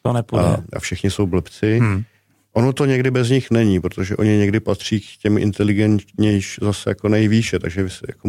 [0.03, 0.44] To nepůjde.
[0.44, 1.79] A, a všichni jsou blbci.
[1.79, 2.05] Hmm.
[2.53, 7.09] Ono to někdy bez nich není, protože oni někdy patří k těm inteligentnější zase jako
[7.09, 8.29] nejvýše, takže jako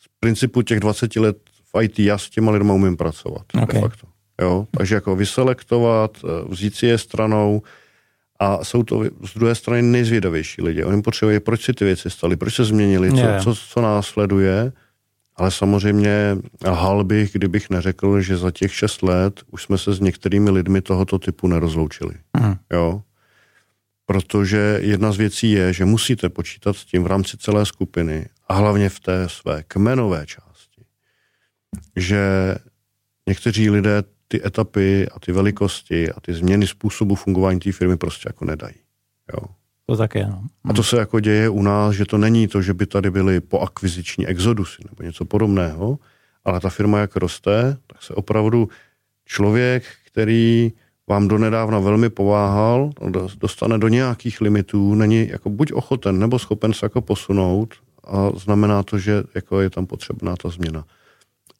[0.00, 1.36] z principu těch 20 let
[1.74, 3.42] v IT já s těma lidma umím pracovat.
[3.62, 3.80] Okay.
[3.80, 4.06] De facto.
[4.40, 4.66] Jo?
[4.76, 7.62] Takže jako vyselektovat, eh, vzít si je stranou
[8.42, 10.84] a jsou to z druhé strany nejzvědavější lidi.
[10.84, 14.72] Oni potřebují, proč si ty věci staly, proč se změnily, co, co, co následuje.
[15.36, 20.00] Ale samozřejmě hal bych, kdybych neřekl, že za těch šest let už jsme se s
[20.00, 22.14] některými lidmi tohoto typu nerozloučili.
[22.40, 22.54] Mm.
[22.72, 23.02] Jo?
[24.06, 28.54] Protože jedna z věcí je, že musíte počítat s tím v rámci celé skupiny a
[28.54, 30.82] hlavně v té své kmenové části,
[31.96, 32.54] že
[33.28, 34.02] někteří lidé
[34.32, 38.74] ty etapy a ty velikosti a ty změny způsobu fungování té firmy prostě jako nedají.
[39.32, 39.48] Jo.
[39.86, 40.42] To také, no.
[40.64, 43.40] A to se jako děje u nás, že to není to, že by tady byly
[43.40, 45.98] poakviziční exodusy nebo něco podobného,
[46.44, 48.68] ale ta firma jak roste, tak se opravdu
[49.24, 50.72] člověk, který
[51.08, 52.90] vám donedávna velmi pováhal,
[53.38, 58.82] dostane do nějakých limitů, není jako buď ochoten nebo schopen se jako posunout a znamená
[58.82, 60.84] to, že jako je tam potřebná ta změna.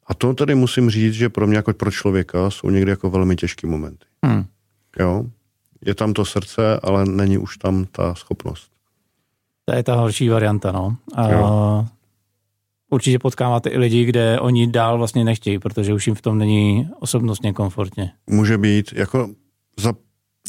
[0.07, 3.35] A to tedy musím říct, že pro mě jako pro člověka jsou někdy jako velmi
[3.35, 4.05] těžké momenty.
[4.25, 4.45] Hmm.
[4.99, 5.25] Jo?
[5.85, 8.71] Je tam to srdce, ale není už tam ta schopnost.
[9.65, 10.97] To je ta horší varianta, no.
[11.15, 11.85] A
[12.89, 16.89] určitě potkáváte i lidi, kde oni dál vlastně nechtějí, protože už jim v tom není
[16.99, 18.11] osobnostně komfortně.
[18.27, 19.29] Může být, jako,
[19.79, 19.93] za,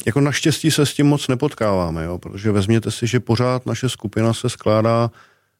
[0.05, 2.17] jako naštěstí se s tím moc nepotkáváme, jo?
[2.17, 5.11] protože vezměte si, že pořád naše skupina se skládá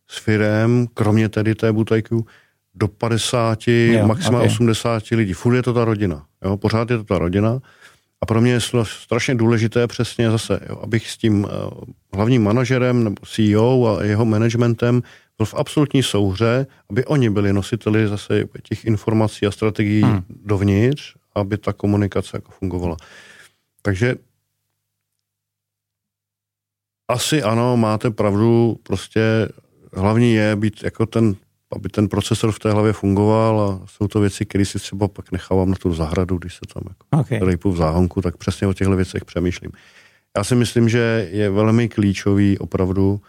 [0.08, 2.26] s firem, kromě tedy té Butajku,
[2.76, 4.56] do 50, jo, maximálně okay.
[4.56, 5.34] 80 lidí.
[5.34, 6.26] Furt je to ta rodina.
[6.44, 6.58] Jo?
[6.58, 7.60] Pořád je to ta rodina.
[8.22, 11.50] A pro mě je strašně důležité přesně zase, jo, abych s tím uh,
[12.14, 15.02] hlavním manažerem nebo CEO a jeho managementem
[15.38, 20.24] byl v absolutní souhře, aby oni byli nositeli zase těch informací a strategií hmm.
[20.30, 22.98] dovnitř, aby ta komunikace jako fungovala.
[23.82, 24.16] Takže
[27.08, 29.50] asi ano, máte pravdu, prostě
[29.94, 31.36] hlavní je být jako ten
[31.76, 35.32] aby ten procesor v té hlavě fungoval a jsou to věci, které si třeba pak
[35.32, 37.40] nechávám na tu zahradu, když se tam jako okay.
[37.40, 39.72] rejpu v záhonku, tak přesně o těchto věcech přemýšlím.
[40.38, 43.22] Já si myslím, že je velmi klíčový opravdu,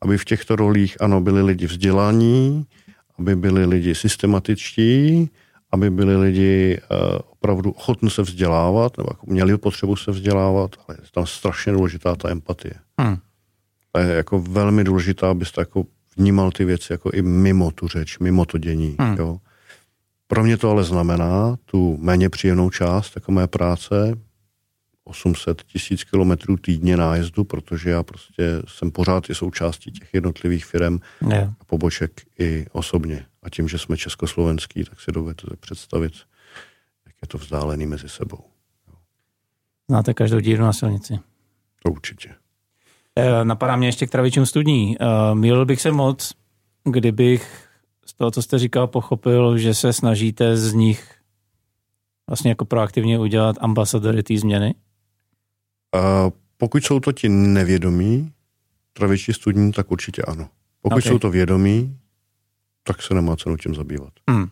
[0.00, 2.66] aby v těchto rolích, ano, byli lidi vzdělaní,
[3.18, 5.30] aby byli lidi systematičtí,
[5.72, 10.98] aby byli lidi uh, opravdu ochotni se vzdělávat, nebo jako měli potřebu se vzdělávat, ale
[11.02, 12.74] je tam strašně důležitá ta empatie.
[13.00, 13.16] Hmm.
[13.92, 15.84] To je jako velmi důležitá, abyste jako
[16.16, 18.96] vnímal ty věci jako i mimo tu řeč, mimo to dění.
[19.00, 19.16] Hmm.
[19.18, 19.38] Jo.
[20.26, 24.14] Pro mě to ale znamená tu méně příjemnou část jako mé práce,
[25.04, 30.98] 800 tisíc kilometrů týdně nájezdu, protože já prostě jsem pořád i součástí těch jednotlivých firm
[31.30, 31.52] yeah.
[31.60, 33.26] a poboček i osobně.
[33.42, 36.12] A tím, že jsme československý, tak si dovedete představit,
[37.06, 38.44] jak je to vzdálený mezi sebou.
[39.90, 41.18] Znáte každou díru na silnici?
[41.82, 42.34] To určitě.
[43.18, 44.96] Eh, napadá mě ještě k travičům studní.
[45.00, 46.32] Eh, Mýlil bych se moc,
[46.84, 47.68] kdybych
[48.06, 51.14] z toho, co jste říkal, pochopil, že se snažíte z nich
[52.26, 54.74] vlastně jako proaktivně udělat ambasadory té změny?
[55.94, 58.32] Uh, pokud jsou to ti nevědomí,
[58.92, 60.48] travičí studní, tak určitě ano.
[60.82, 61.12] Pokud okay.
[61.12, 61.98] jsou to vědomí,
[62.82, 64.12] tak se nemá cenu tím zabývat.
[64.30, 64.46] Hmm.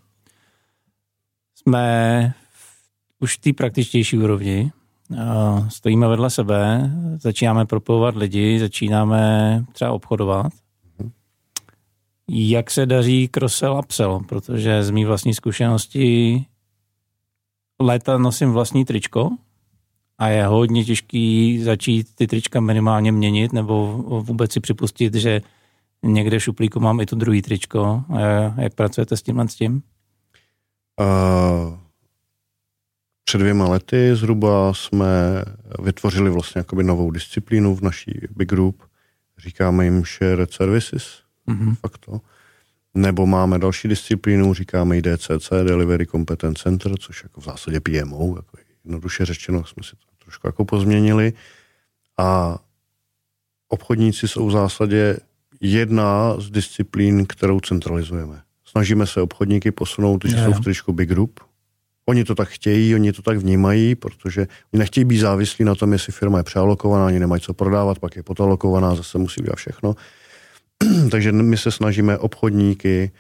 [1.55, 2.35] Jsme
[3.18, 4.73] už v té praktičtější úrovni
[5.68, 10.53] stojíme vedle sebe, začínáme propojovat lidi, začínáme třeba obchodovat.
[12.29, 16.44] Jak se daří krosel a psel, protože z mý vlastní zkušenosti
[17.81, 19.31] léta nosím vlastní tričko
[20.18, 23.87] a je hodně těžký začít ty trička minimálně měnit nebo
[24.23, 25.40] vůbec si připustit, že
[26.03, 28.05] někde v šuplíku mám i to druhý tričko.
[28.57, 29.83] Jak pracujete s tímhle s tím?
[31.01, 31.79] Uh,
[33.30, 35.06] před dvěma lety zhruba jsme
[35.82, 38.82] vytvořili vlastně jakoby novou disciplínu v naší Big Group.
[39.38, 41.04] Říkáme jim Shared Services,
[41.48, 41.74] mm-hmm.
[41.74, 42.20] fakt to.
[42.94, 48.36] Nebo máme další disciplínu, říkáme i DCC, Delivery Competence Center, což jako v zásadě PMO,
[48.36, 51.32] jako jednoduše řečeno, jsme si to trošku jako pozměnili.
[52.18, 52.58] A
[53.68, 55.16] obchodníci jsou v zásadě
[55.60, 58.42] jedna z disciplín, kterou centralizujeme.
[58.64, 61.49] Snažíme se obchodníky posunout, když jsou v tričku Big Group.
[62.06, 65.92] Oni to tak chtějí, oni to tak vnímají, protože oni nechtějí být závislí na tom,
[65.92, 69.96] jestli firma je přealokovaná, oni nemají co prodávat, pak je potalokovaná, zase musí udělat všechno.
[71.10, 73.10] Takže my se snažíme obchodníky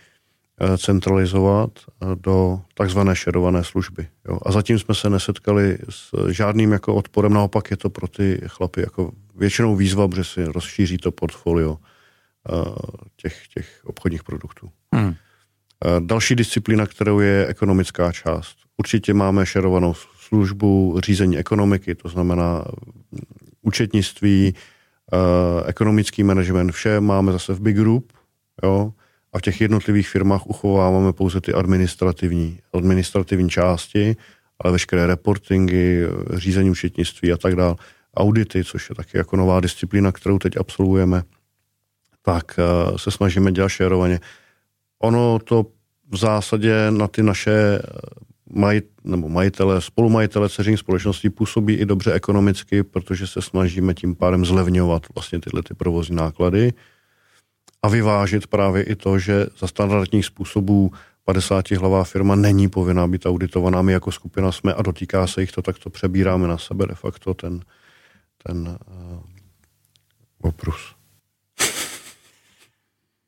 [0.60, 4.08] eh, centralizovat eh, do takzvané šerované služby.
[4.28, 4.38] Jo.
[4.46, 8.80] A zatím jsme se nesetkali s žádným jako odporem, naopak je to pro ty chlapy
[8.80, 12.52] jako většinou výzva, protože si rozšíří to portfolio eh,
[13.16, 14.70] těch, těch obchodních produktů.
[14.94, 15.14] Hmm.
[16.00, 18.56] Další disciplína, kterou je ekonomická část.
[18.80, 22.64] Určitě máme šerovanou službu řízení ekonomiky, to znamená
[23.62, 24.54] účetnictví,
[25.12, 28.12] Eh, ekonomický management, vše máme zase v Big Group,
[28.62, 28.92] jo,
[29.32, 34.16] a v těch jednotlivých firmách uchováváme pouze ty administrativní, administrativní části,
[34.58, 37.76] ale veškeré reportingy, řízení účetnictví a tak dále,
[38.16, 41.22] audity, což je taky jako nová disciplína, kterou teď absolvujeme,
[42.22, 44.20] tak uh, se snažíme dělat šerovaně.
[44.98, 45.66] Ono to
[46.10, 47.82] v zásadě na ty naše
[48.50, 54.44] maj, nebo majitele, spolumajitele ceřinných společností působí i dobře ekonomicky, protože se snažíme tím pádem
[54.44, 56.72] zlevňovat vlastně tyhle ty provozní náklady
[57.82, 60.90] a vyvážit právě i to, že za standardních způsobů
[61.24, 65.52] 50 hlavá firma není povinná být auditovaná, my jako skupina jsme a dotýká se jich
[65.52, 67.60] to, tak to přebíráme na sebe de facto ten,
[68.46, 69.20] ten uh,
[70.42, 70.94] oprus.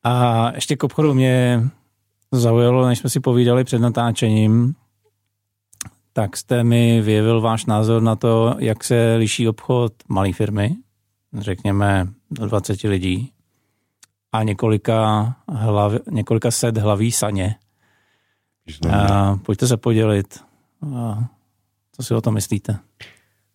[0.03, 1.63] A ještě k obchodu mě
[2.31, 4.75] zaujalo, než jsme si povídali před natáčením,
[6.13, 10.75] tak jste mi vyjevil váš názor na to, jak se liší obchod malé firmy,
[11.33, 13.33] řekněme do 20 lidí,
[14.31, 17.55] a několika, hlav, několika set hlaví saně.
[18.91, 20.39] A pojďte se podělit.
[20.95, 21.23] A
[21.91, 22.79] co si o tom myslíte?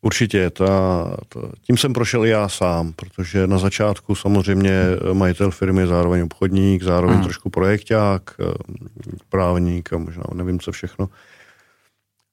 [0.01, 0.66] Určitě, ta,
[1.29, 6.23] ta, tím jsem prošel i já sám, protože na začátku samozřejmě majitel firmy je zároveň
[6.23, 7.25] obchodník, zároveň hmm.
[7.25, 8.37] trošku projekták,
[9.29, 11.09] právník a možná nevím co všechno.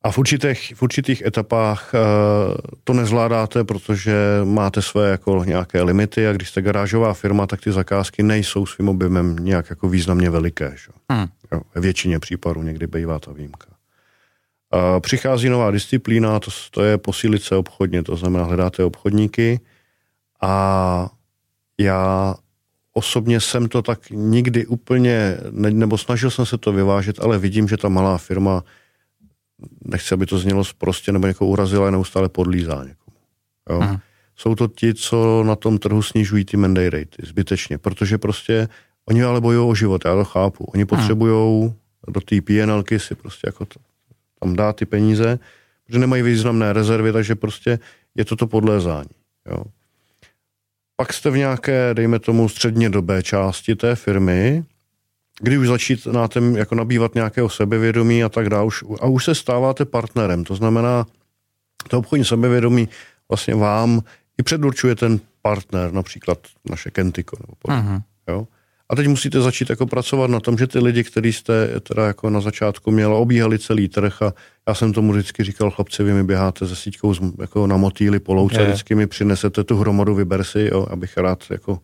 [0.06, 2.00] A v určitých, v určitých etapách uh,
[2.84, 7.72] to nezvládáte, protože máte své jako nějaké limity a když jste garážová firma, tak ty
[7.72, 10.74] zakázky nejsou svým objemem nějak jako významně veliké.
[10.76, 10.92] Že?
[11.10, 11.28] Hmm.
[11.52, 13.68] Jo, ve většině případů někdy bývá ta výjimka.
[14.74, 19.60] Uh, přichází nová disciplína, to, to je posílit se obchodně, to znamená hledáte obchodníky
[20.42, 21.10] a
[21.80, 22.36] já
[22.94, 27.68] osobně jsem to tak nikdy úplně, ne, nebo snažil jsem se to vyvážet, ale vidím,
[27.68, 28.64] že ta malá firma
[29.86, 33.18] nechci, aby to znělo prostě nebo někoho urazil, ale neustále podlízá někomu.
[33.70, 33.80] Jo?
[33.82, 34.02] Aha.
[34.36, 38.68] Jsou to ti, co na tom trhu snižují ty mandate ratey zbytečně, protože prostě
[39.06, 40.64] oni ale bojují o život, já to chápu.
[40.64, 41.74] Oni potřebují
[42.08, 43.80] do té PNLky si prostě jako to,
[44.40, 45.40] tam dát ty peníze,
[45.86, 47.80] protože nemají významné rezervy, takže prostě
[48.16, 49.10] je to to podlézání.
[49.50, 49.64] Jo?
[50.96, 54.64] Pak jste v nějaké, dejme tomu, středně dobé části té firmy,
[55.42, 58.70] kdy už začínáte jako nabývat nějakého sebevědomí a tak dále,
[59.02, 60.44] a už se stáváte partnerem.
[60.44, 61.06] To znamená,
[61.90, 62.90] to obchodní sebevědomí
[63.30, 64.02] vlastně vám
[64.38, 66.38] i předurčuje ten partner, například
[66.70, 67.38] naše Kentiko.
[67.40, 68.02] Nebo uh-huh.
[68.28, 68.48] jo?
[68.90, 72.30] A teď musíte začít jako pracovat na tom, že ty lidi, kteří jste teda jako
[72.30, 74.34] na začátku měla, obíhali celý trh a
[74.68, 78.34] já jsem tomu vždycky říkal, chlapci, vy mi běháte ze síťkou jako na motýli po
[78.34, 78.66] louce, je.
[78.68, 81.80] vždycky mi přinesete tu hromadu, vyber si, jo, abych rád jako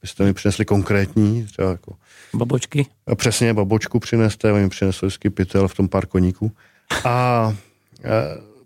[0.00, 1.94] abyste mi přinesli konkrétní, třeba jako...
[2.34, 2.86] Babočky.
[3.06, 6.52] A přesně, babočku přineste, oni přinesli vždycky pytel v tom pár koníků.
[7.04, 7.54] A, a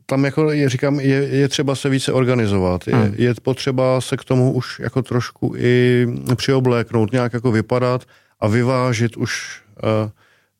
[0.07, 2.89] tam jako je, říkám, je, je třeba se více organizovat.
[2.89, 3.15] Je, hmm.
[3.19, 8.05] je potřeba se k tomu už jako trošku i přiobléknout, nějak jako vypadat
[8.41, 10.11] a vyvážit už uh,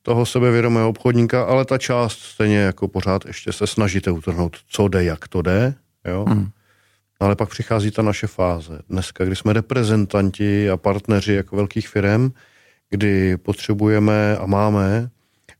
[0.01, 5.03] toho sebevědomého obchodníka, ale ta část stejně jako pořád ještě se snažíte utrhnout, co jde,
[5.03, 5.73] jak to jde.
[6.05, 6.25] Jo?
[6.27, 6.49] Hmm.
[7.19, 8.79] Ale pak přichází ta naše fáze.
[8.89, 12.31] Dneska, kdy jsme reprezentanti a partneři jako velkých firm,
[12.89, 15.09] kdy potřebujeme a máme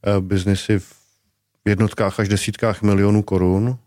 [0.04, 0.96] eh, biznesy v
[1.66, 3.78] jednotkách až desítkách milionů korun,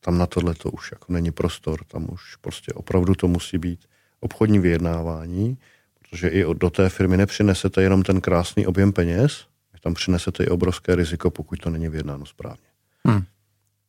[0.00, 3.80] tam na tohle to už jako není prostor, tam už prostě opravdu to musí být
[4.20, 5.58] obchodní vyjednávání,
[5.98, 9.46] protože i do té firmy nepřinesete jenom ten krásný objem peněz,
[9.86, 12.66] tam přinesete i obrovské riziko, pokud to není vyjednáno správně.
[13.04, 13.22] Hmm.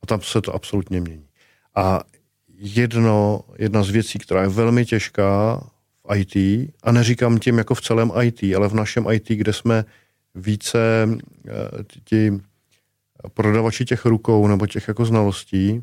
[0.03, 1.27] A tam se to absolutně mění.
[1.75, 2.01] A
[2.57, 5.63] jedno, jedna z věcí, která je velmi těžká
[6.03, 6.35] v IT,
[6.83, 9.85] a neříkám tím jako v celém IT, ale v našem IT, kde jsme
[10.35, 11.09] více
[11.47, 11.51] eh,
[12.03, 12.31] ti
[13.33, 15.81] prodavači těch rukou nebo těch jako znalostí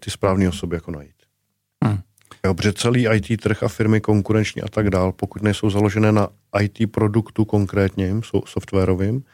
[0.00, 1.14] ty správné osoby jako najít.
[1.84, 1.98] Hmm.
[2.44, 6.28] Jo, protože celý IT trh a firmy konkurenční a tak dál, pokud nejsou založené na
[6.60, 9.24] IT produktu konkrétním, softwarovým,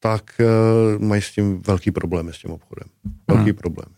[0.00, 2.88] tak uh, mají s tím velký problémy s tím obchodem.
[3.28, 3.54] Velký hmm.
[3.54, 3.95] problém.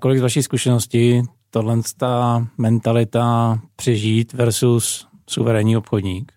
[0.00, 6.32] Kolik z vaší zkušenosti tohle ta mentalita přežít versus suverénní obchodník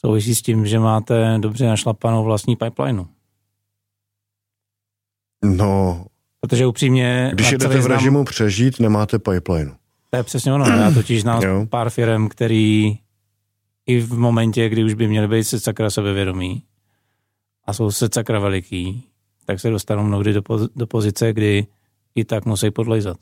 [0.00, 3.04] souvisí s tím, že máte dobře našlapanou vlastní pipeline?
[5.44, 6.06] No,
[6.40, 7.30] Protože upřímně...
[7.34, 9.72] Když jedete v režimu přežít, nemáte pipeline.
[10.10, 10.66] To je přesně ono.
[10.66, 12.98] Já totiž znám pár firm, který
[13.86, 16.62] i v momentě, kdy už by měli být se sakra sebevědomí
[17.64, 19.04] a jsou se sakra veliký,
[19.46, 20.42] tak se dostanou mnohdy do,
[20.76, 21.66] do pozice, kdy
[22.18, 23.16] i tak musí podlejzat.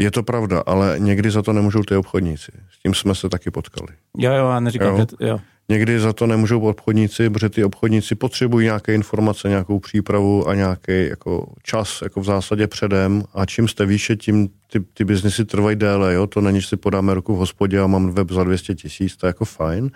[0.00, 2.52] Je to pravda, ale někdy za to nemůžou ty obchodníci.
[2.70, 3.88] S tím jsme se taky potkali.
[4.18, 5.06] Jo, jo, já neříkám, jo.
[5.20, 5.26] že...
[5.26, 5.40] Jo.
[5.68, 11.06] Někdy za to nemůžou obchodníci, protože ty obchodníci potřebují nějaké informace, nějakou přípravu a nějaký
[11.08, 15.76] jako čas jako v zásadě předem a čím jste výše, tím ty, ty biznesy trvají
[15.76, 16.26] déle, jo?
[16.26, 19.26] to není, že si podáme ruku v hospodě a mám web za 200 tisíc, to
[19.26, 19.90] je jako fajn.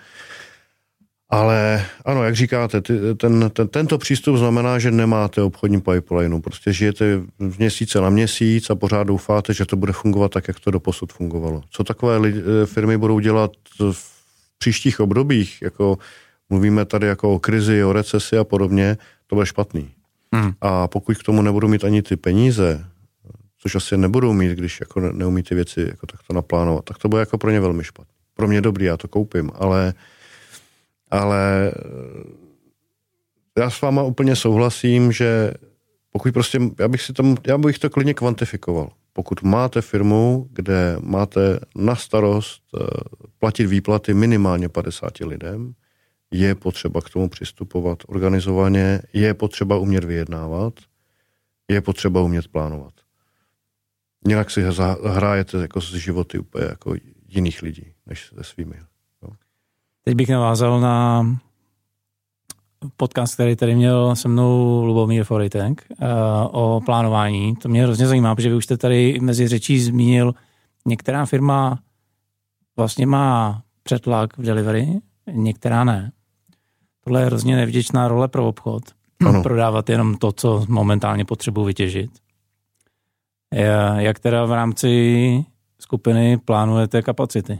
[1.29, 6.41] Ale ano, jak říkáte, ty, ten, ten, tento přístup znamená, že nemáte obchodní pipeline.
[6.41, 10.59] Prostě žijete z měsíce na měsíc a pořád doufáte, že to bude fungovat tak, jak
[10.59, 11.63] to doposud fungovalo.
[11.69, 13.51] Co takové lidi, firmy budou dělat
[13.91, 14.17] v
[14.57, 15.97] příštích obdobích, jako
[16.49, 18.97] mluvíme tady jako o krizi, o recesi a podobně,
[19.27, 19.89] to bude špatný.
[20.35, 20.51] Hmm.
[20.61, 22.85] A pokud k tomu nebudou mít ani ty peníze,
[23.59, 27.19] což asi nebudou mít, když jako neumí ty věci jako takto naplánovat, tak to bude
[27.19, 28.13] jako pro ně velmi špatný.
[28.33, 29.93] Pro mě dobrý, já to koupím, ale,
[31.11, 31.71] ale
[33.57, 35.53] já s váma úplně souhlasím, že
[36.11, 38.91] pokud prostě, já bych si tam, já bych to klidně kvantifikoval.
[39.13, 42.87] Pokud máte firmu, kde máte na starost eh,
[43.39, 45.73] platit výplaty minimálně 50 lidem,
[46.31, 50.73] je potřeba k tomu přistupovat organizovaně, je potřeba umět vyjednávat,
[51.67, 52.93] je potřeba umět plánovat.
[54.27, 54.63] Jinak si
[55.03, 56.95] hrajete jako z životy úplně jako
[57.27, 58.75] jiných lidí, než se svými.
[60.07, 61.25] Teď bych navázal na
[62.97, 66.07] podcast, který tady měl se mnou Lubomír Foritek uh,
[66.51, 67.55] o plánování.
[67.55, 70.33] To mě hrozně zajímá, protože vy už jste tady mezi řečí zmínil,
[70.85, 71.79] některá firma
[72.77, 74.99] vlastně má přetlak v delivery,
[75.31, 76.11] některá ne.
[77.03, 78.83] Tohle je hrozně nevděčná role pro obchod.
[79.25, 79.43] Ano.
[79.43, 82.11] Prodávat jenom to, co momentálně potřebuji vytěžit.
[83.97, 85.45] Jak teda v rámci
[85.79, 87.59] skupiny plánujete kapacity?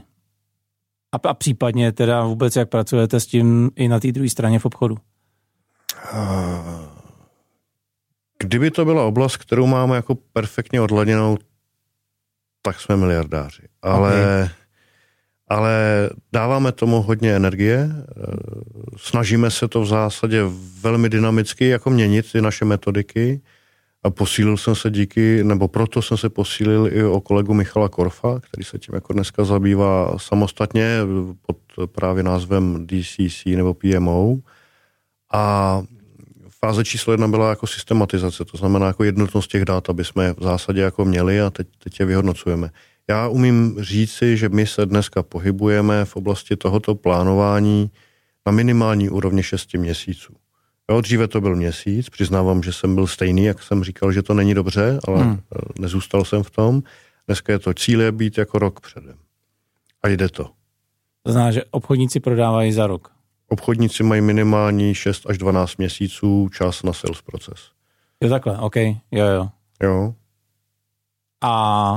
[1.12, 4.66] A, a případně teda vůbec jak pracujete s tím i na té druhé straně v
[4.66, 4.96] obchodu?
[8.38, 11.38] Kdyby to byla oblast, kterou máme jako perfektně odladěnou,
[12.62, 13.62] tak jsme miliardáři.
[13.82, 14.48] Ale, okay.
[15.48, 15.72] ale
[16.32, 17.90] dáváme tomu hodně energie,
[18.96, 20.42] snažíme se to v zásadě
[20.80, 23.40] velmi dynamicky jako měnit ty naše metodiky
[24.08, 28.40] a posílil jsem se díky, nebo proto jsem se posílil i o kolegu Michala Korfa,
[28.40, 30.98] který se tím jako dneska zabývá samostatně
[31.46, 31.56] pod
[31.86, 34.36] právě názvem DCC nebo PMO.
[35.32, 35.82] A
[36.60, 40.42] fáze číslo jedna byla jako systematizace, to znamená jako jednotnost těch dat, aby jsme v
[40.42, 42.70] zásadě jako měli a teď, teď je vyhodnocujeme.
[43.08, 47.90] Já umím říci, že my se dneska pohybujeme v oblasti tohoto plánování
[48.46, 50.34] na minimální úrovni 6 měsíců.
[50.90, 54.34] Jo, dříve to byl měsíc, přiznávám, že jsem byl stejný, jak jsem říkal, že to
[54.34, 55.40] není dobře, ale hmm.
[55.78, 56.82] nezůstal jsem v tom.
[57.26, 59.18] Dneska je to cíl je být jako rok předem.
[60.02, 60.50] A jde to.
[61.22, 63.12] To znamená, že obchodníci prodávají za rok.
[63.48, 67.70] Obchodníci mají minimální 6 až 12 měsíců čas na sales proces.
[68.20, 69.48] Jo, takhle, OK, jo, jo.
[69.82, 70.14] Jo.
[71.42, 71.94] A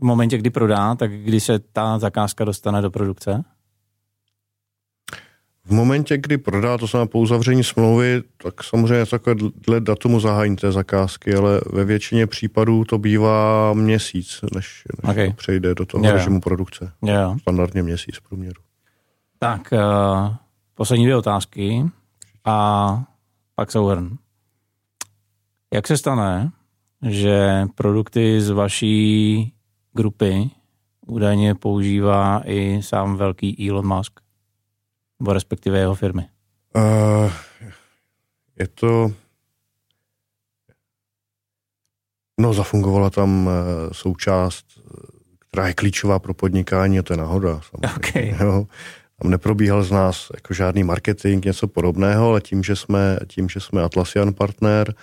[0.00, 3.44] v momentě, kdy prodá, tak kdy se ta zakázka dostane do produkce?
[5.68, 10.56] V momentě, kdy prodá, to znamená po uzavření smlouvy, tak samozřejmě takové dle datumu zahájení
[10.56, 15.26] té zakázky, ale ve většině případů to bývá měsíc, než, než okay.
[15.26, 16.16] to přejde do toho yeah.
[16.16, 16.92] režimu produkce.
[17.04, 17.38] Yeah.
[17.40, 18.62] Standardně měsíc v průměru.
[19.38, 20.34] Tak, uh,
[20.74, 21.84] poslední dvě otázky
[22.44, 23.04] a
[23.54, 24.16] pak souhrn.
[25.74, 26.50] Jak se stane,
[27.08, 29.52] že produkty z vaší
[29.92, 30.50] grupy
[31.06, 34.27] údajně používá i sám velký Elon Musk?
[35.20, 36.28] Nebo respektive jeho firmy?
[36.76, 37.32] Uh,
[38.58, 39.12] je to...
[42.40, 43.52] No, zafungovala tam uh,
[43.92, 44.66] součást,
[45.48, 47.60] která je klíčová pro podnikání a to je náhoda.
[47.96, 48.36] Okay.
[48.40, 48.66] Jo.
[49.22, 53.60] Tam neprobíhal z nás jako žádný marketing, něco podobného, ale tím, že jsme, tím, že
[53.60, 54.94] jsme Atlassian partner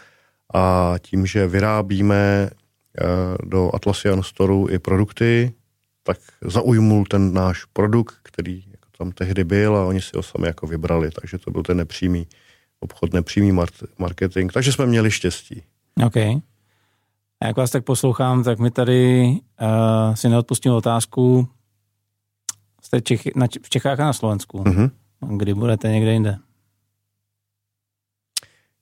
[0.53, 2.49] a tím, že vyrábíme
[3.43, 5.53] do Atlassian Storeu i produkty,
[6.03, 8.63] tak zaujmul ten náš produkt, který
[8.97, 12.27] tam tehdy byl a oni si ho sami jako vybrali, takže to byl ten nepřímý
[12.79, 13.59] obchod, nepřímý
[13.97, 15.63] marketing, takže jsme měli štěstí.
[16.05, 16.17] OK.
[17.41, 19.27] A jak vás tak poslouchám, tak mi tady
[19.61, 21.49] uh, si neodpustím otázku.
[22.81, 24.63] Jste Čechy, na, v Čechách a na Slovensku.
[24.63, 24.91] Mm-hmm.
[25.37, 26.37] Kdy budete někde jinde?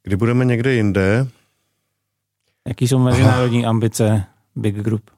[0.04, 1.28] Kdy budeme někde jinde?
[2.68, 5.12] Jaký jsou mezinárodní ambice Big Group?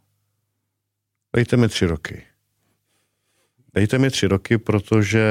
[1.35, 2.23] Dejte mi tři roky.
[3.76, 5.28] Dejte mi tři roky, protože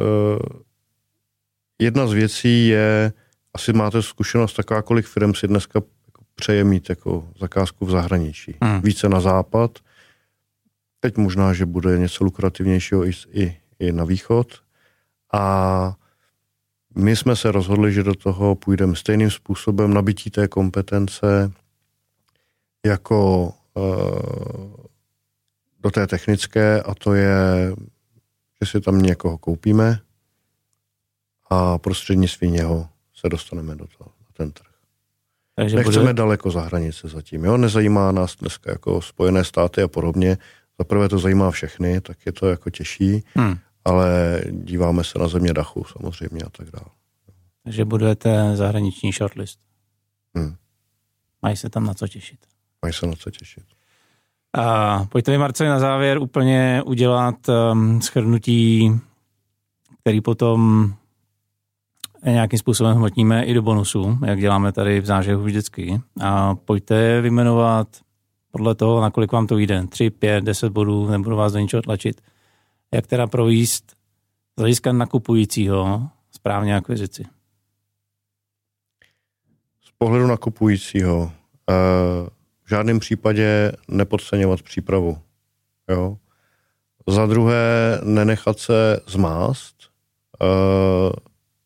[0.00, 0.38] uh,
[1.78, 3.12] jedna z věcí je,
[3.54, 8.54] asi máte zkušenost taková, kolik firm si dneska jako přeje mít jako zakázku v zahraničí.
[8.62, 8.82] Hmm.
[8.82, 9.78] Více na západ.
[11.00, 14.54] Teď možná, že bude něco lukrativnějšího i, i, i na východ.
[15.32, 15.94] A
[16.96, 21.52] my jsme se rozhodli, že do toho půjdeme stejným způsobem nabití té kompetence
[22.86, 24.87] jako uh,
[25.80, 27.36] do té technické a to je,
[28.62, 30.00] že si tam někoho koupíme
[31.50, 34.66] a prostřednictvím něho se dostaneme do toho, na ten trh.
[35.54, 36.12] Takže Nechceme bude...
[36.12, 37.44] daleko za hranice zatím.
[37.44, 37.56] Jo?
[37.56, 40.38] Nezajímá nás dneska jako Spojené státy a podobně.
[40.78, 43.58] Za prvé to zajímá všechny, tak je to jako těžší, hmm.
[43.84, 46.90] ale díváme se na země dachu samozřejmě a tak dále.
[47.64, 49.60] Takže budujete zahraniční shortlist.
[50.34, 50.56] Hmm.
[51.42, 52.40] Mají se tam na co těšit.
[52.82, 53.64] Mají se na co těšit.
[54.54, 58.92] A pojďte mi, Marce, na závěr úplně udělat um, schrnutí,
[60.00, 60.92] který potom
[62.24, 66.00] nějakým způsobem hmotníme i do bonusu, jak děláme tady v zážehu vždycky.
[66.20, 67.88] A pojďte vyjmenovat
[68.50, 69.86] podle toho, nakolik vám to jde.
[69.86, 72.20] 3, 5, 10 bodů, nebudu vás do ničeho tlačit.
[72.94, 73.90] Jak teda províst
[74.56, 77.24] z hlediska nakupujícího správně akvizici?
[79.82, 82.28] Z pohledu nakupujícího uh,
[82.68, 85.18] v žádném případě nepodceňovat přípravu.
[85.90, 86.16] Jo?
[87.06, 89.74] Za druhé, nenechat se zmást
[90.40, 91.12] uh,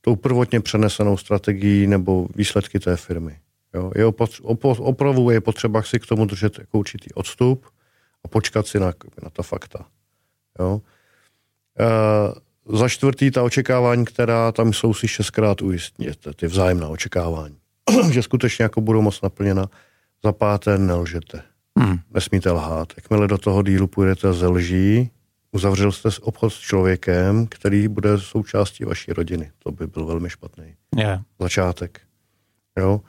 [0.01, 3.39] tou prvotně přenesenou strategií nebo výsledky té firmy.
[3.75, 3.93] Jo?
[3.95, 4.07] Je
[4.61, 7.67] opravdu je potřeba si k tomu držet jako určitý odstup
[8.25, 8.93] a počkat si na,
[9.23, 9.87] na ta fakta.
[10.59, 10.81] Jo?
[12.69, 17.57] Uh, za čtvrtý ta očekávání, která tam jsou, si šestkrát ujistněte, ty vzájemná očekávání,
[18.11, 19.67] že skutečně jako budou moc naplněna.
[20.25, 21.43] Za páté nelžete.
[21.79, 21.99] Hmm.
[22.15, 22.93] Nesmíte lhát.
[22.97, 25.11] Jakmile do toho dílu půjdete ze lží,
[25.53, 29.51] uzavřel jste obchod s člověkem, který bude součástí vaší rodiny.
[29.59, 30.75] To by byl velmi špatný.
[30.97, 31.21] Yeah.
[31.41, 32.01] Začátek.
[32.79, 33.01] Jo?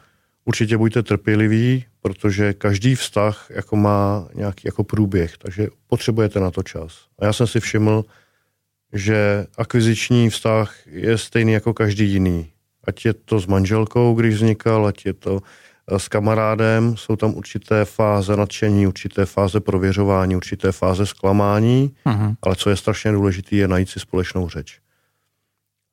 [0.45, 6.63] Určitě buďte trpěliví, protože každý vztah jako má nějaký jako průběh, takže potřebujete na to
[6.63, 7.05] čas.
[7.19, 8.05] A já jsem si všiml,
[8.93, 12.49] že akviziční vztah je stejný jako každý jiný.
[12.83, 15.39] Ať je to s manželkou, když vznikal, ať je to
[15.87, 22.35] s kamarádem, jsou tam určité fáze nadšení, určité fáze prověřování, určité fáze zklamání, uh-huh.
[22.41, 24.79] ale co je strašně důležité, je najít si společnou řeč.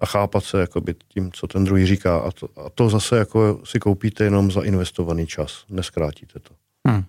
[0.01, 2.18] A chápat se jakoby tím, co ten druhý říká.
[2.18, 5.64] A to, a to zase jako si koupíte jenom za investovaný čas.
[5.70, 6.55] Neskrátíte to.
[6.88, 7.05] Uh-huh.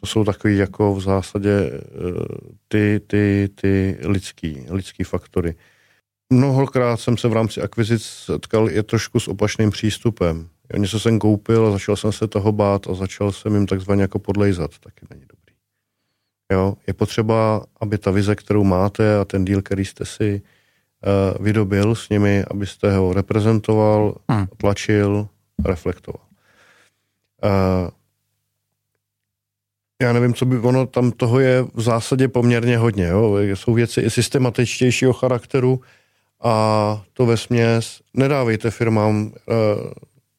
[0.00, 1.80] To jsou takový jako v zásadě eh,
[2.68, 5.54] ty, ty, ty lidský, lidský faktory.
[6.30, 11.18] Mnohokrát jsem se v rámci akvizic setkal je trošku s opačným přístupem Jo, něco jsem
[11.18, 14.70] koupil a začal jsem se toho bát a začal jsem jim takzvaně jako podlejzat.
[14.78, 15.54] Taky není dobrý.
[16.52, 21.44] Jo, je potřeba, aby ta vize, kterou máte a ten díl, který jste si uh,
[21.44, 24.46] vydobil s nimi, abyste ho reprezentoval, hmm.
[24.56, 25.28] tlačil,
[25.64, 26.26] reflektoval.
[27.44, 27.90] Uh,
[30.02, 33.06] já nevím, co by ono, tam toho je v zásadě poměrně hodně.
[33.06, 33.38] Jo?
[33.38, 35.80] Jsou věci i systematičtějšího charakteru
[36.40, 39.32] a to ve směs nedávejte firmám uh,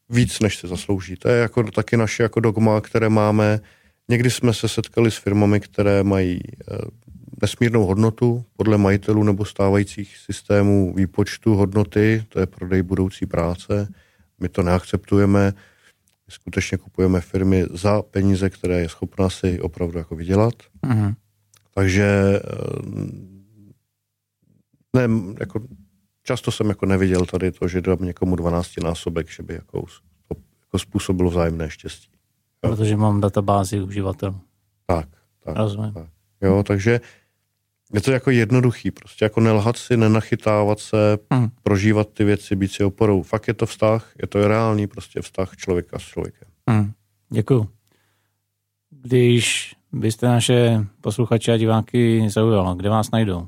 [0.09, 1.15] víc, než se zaslouží.
[1.15, 3.59] To je jako taky naše jako dogma, které máme.
[4.09, 6.77] Někdy jsme se setkali s firmami, které mají eh,
[7.41, 13.87] nesmírnou hodnotu podle majitelů nebo stávajících systémů výpočtu hodnoty, to je prodej budoucí práce.
[14.39, 15.53] My to neakceptujeme.
[16.27, 20.53] My skutečně kupujeme firmy za peníze, které je schopná si opravdu jako vydělat.
[20.83, 21.15] Uh-huh.
[21.73, 22.39] Takže eh,
[24.95, 25.59] ne, jako
[26.25, 29.85] často jsem jako neviděl tady to, že dám někomu 12 násobek, že by jako,
[30.65, 32.09] jako způsobilo vzájemné štěstí.
[32.63, 32.69] Jo.
[32.69, 34.39] Protože mám databázi uživatelů.
[34.85, 35.07] Tak,
[35.43, 35.57] tak.
[35.57, 35.93] Rozumím.
[35.93, 36.09] Tak.
[36.41, 36.99] Jo, takže
[37.93, 41.49] je to jako jednoduchý, prostě jako nelhat si, nenachytávat se, hmm.
[41.63, 43.23] prožívat ty věci, být si oporou.
[43.23, 46.47] Fakt je to vztah, je to reálný prostě vztah člověka s člověkem.
[46.69, 46.91] Hmm.
[47.29, 47.69] Děkuju.
[48.89, 53.47] Když byste naše posluchače a diváky zaujalo, kde vás najdou?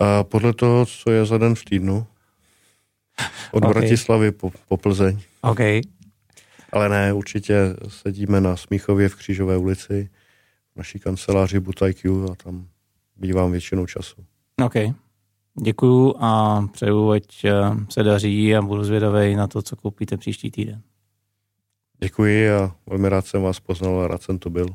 [0.00, 2.06] A podle toho, co je za den v týdnu,
[3.52, 3.74] od okay.
[3.74, 5.20] Bratislavy po, po Plzeň.
[5.42, 5.60] OK.
[6.72, 10.10] Ale ne, určitě sedíme na Smíchově v Křížové ulici,
[10.74, 12.68] v naší kanceláři ButIQ a tam
[13.16, 14.24] bývám většinou času.
[14.64, 14.74] OK.
[15.62, 17.52] Děkuju a přeju, ať eh,
[17.90, 20.82] se daří a budu zvědavý na to, co koupíte příští týden.
[22.00, 24.66] Děkuji a velmi rád jsem vás poznal a rád jsem tu byl.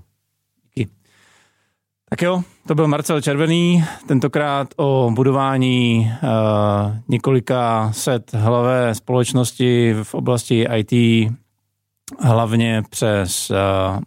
[2.09, 6.29] Tak jo, to byl Marcel Červený, tentokrát o budování uh,
[7.07, 10.93] několika set hlavé společnosti v oblasti IT,
[12.19, 13.57] hlavně přes uh,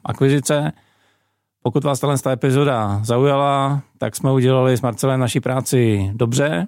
[0.04, 0.72] akvizice.
[1.62, 6.66] Pokud vás tato epizoda zaujala, tak jsme udělali s Marcelem naší práci dobře.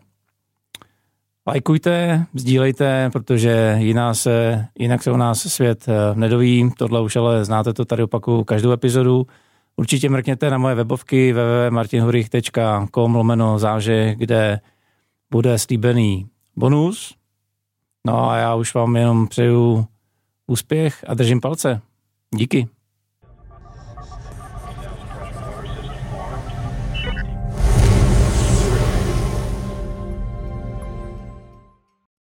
[1.47, 6.71] Lajkujte, sdílejte, protože jiná se, jinak se u nás svět eh, nedoví.
[6.79, 9.27] Tohle už ale znáte to tady opaku každou epizodu.
[9.77, 14.61] Určitě mrkněte na moje webovky www.martinhurich.com lomeno záže, kde
[15.31, 17.15] bude slíbený bonus.
[18.07, 19.87] No a já už vám jenom přeju
[20.47, 21.81] úspěch a držím palce.
[22.35, 22.69] Díky.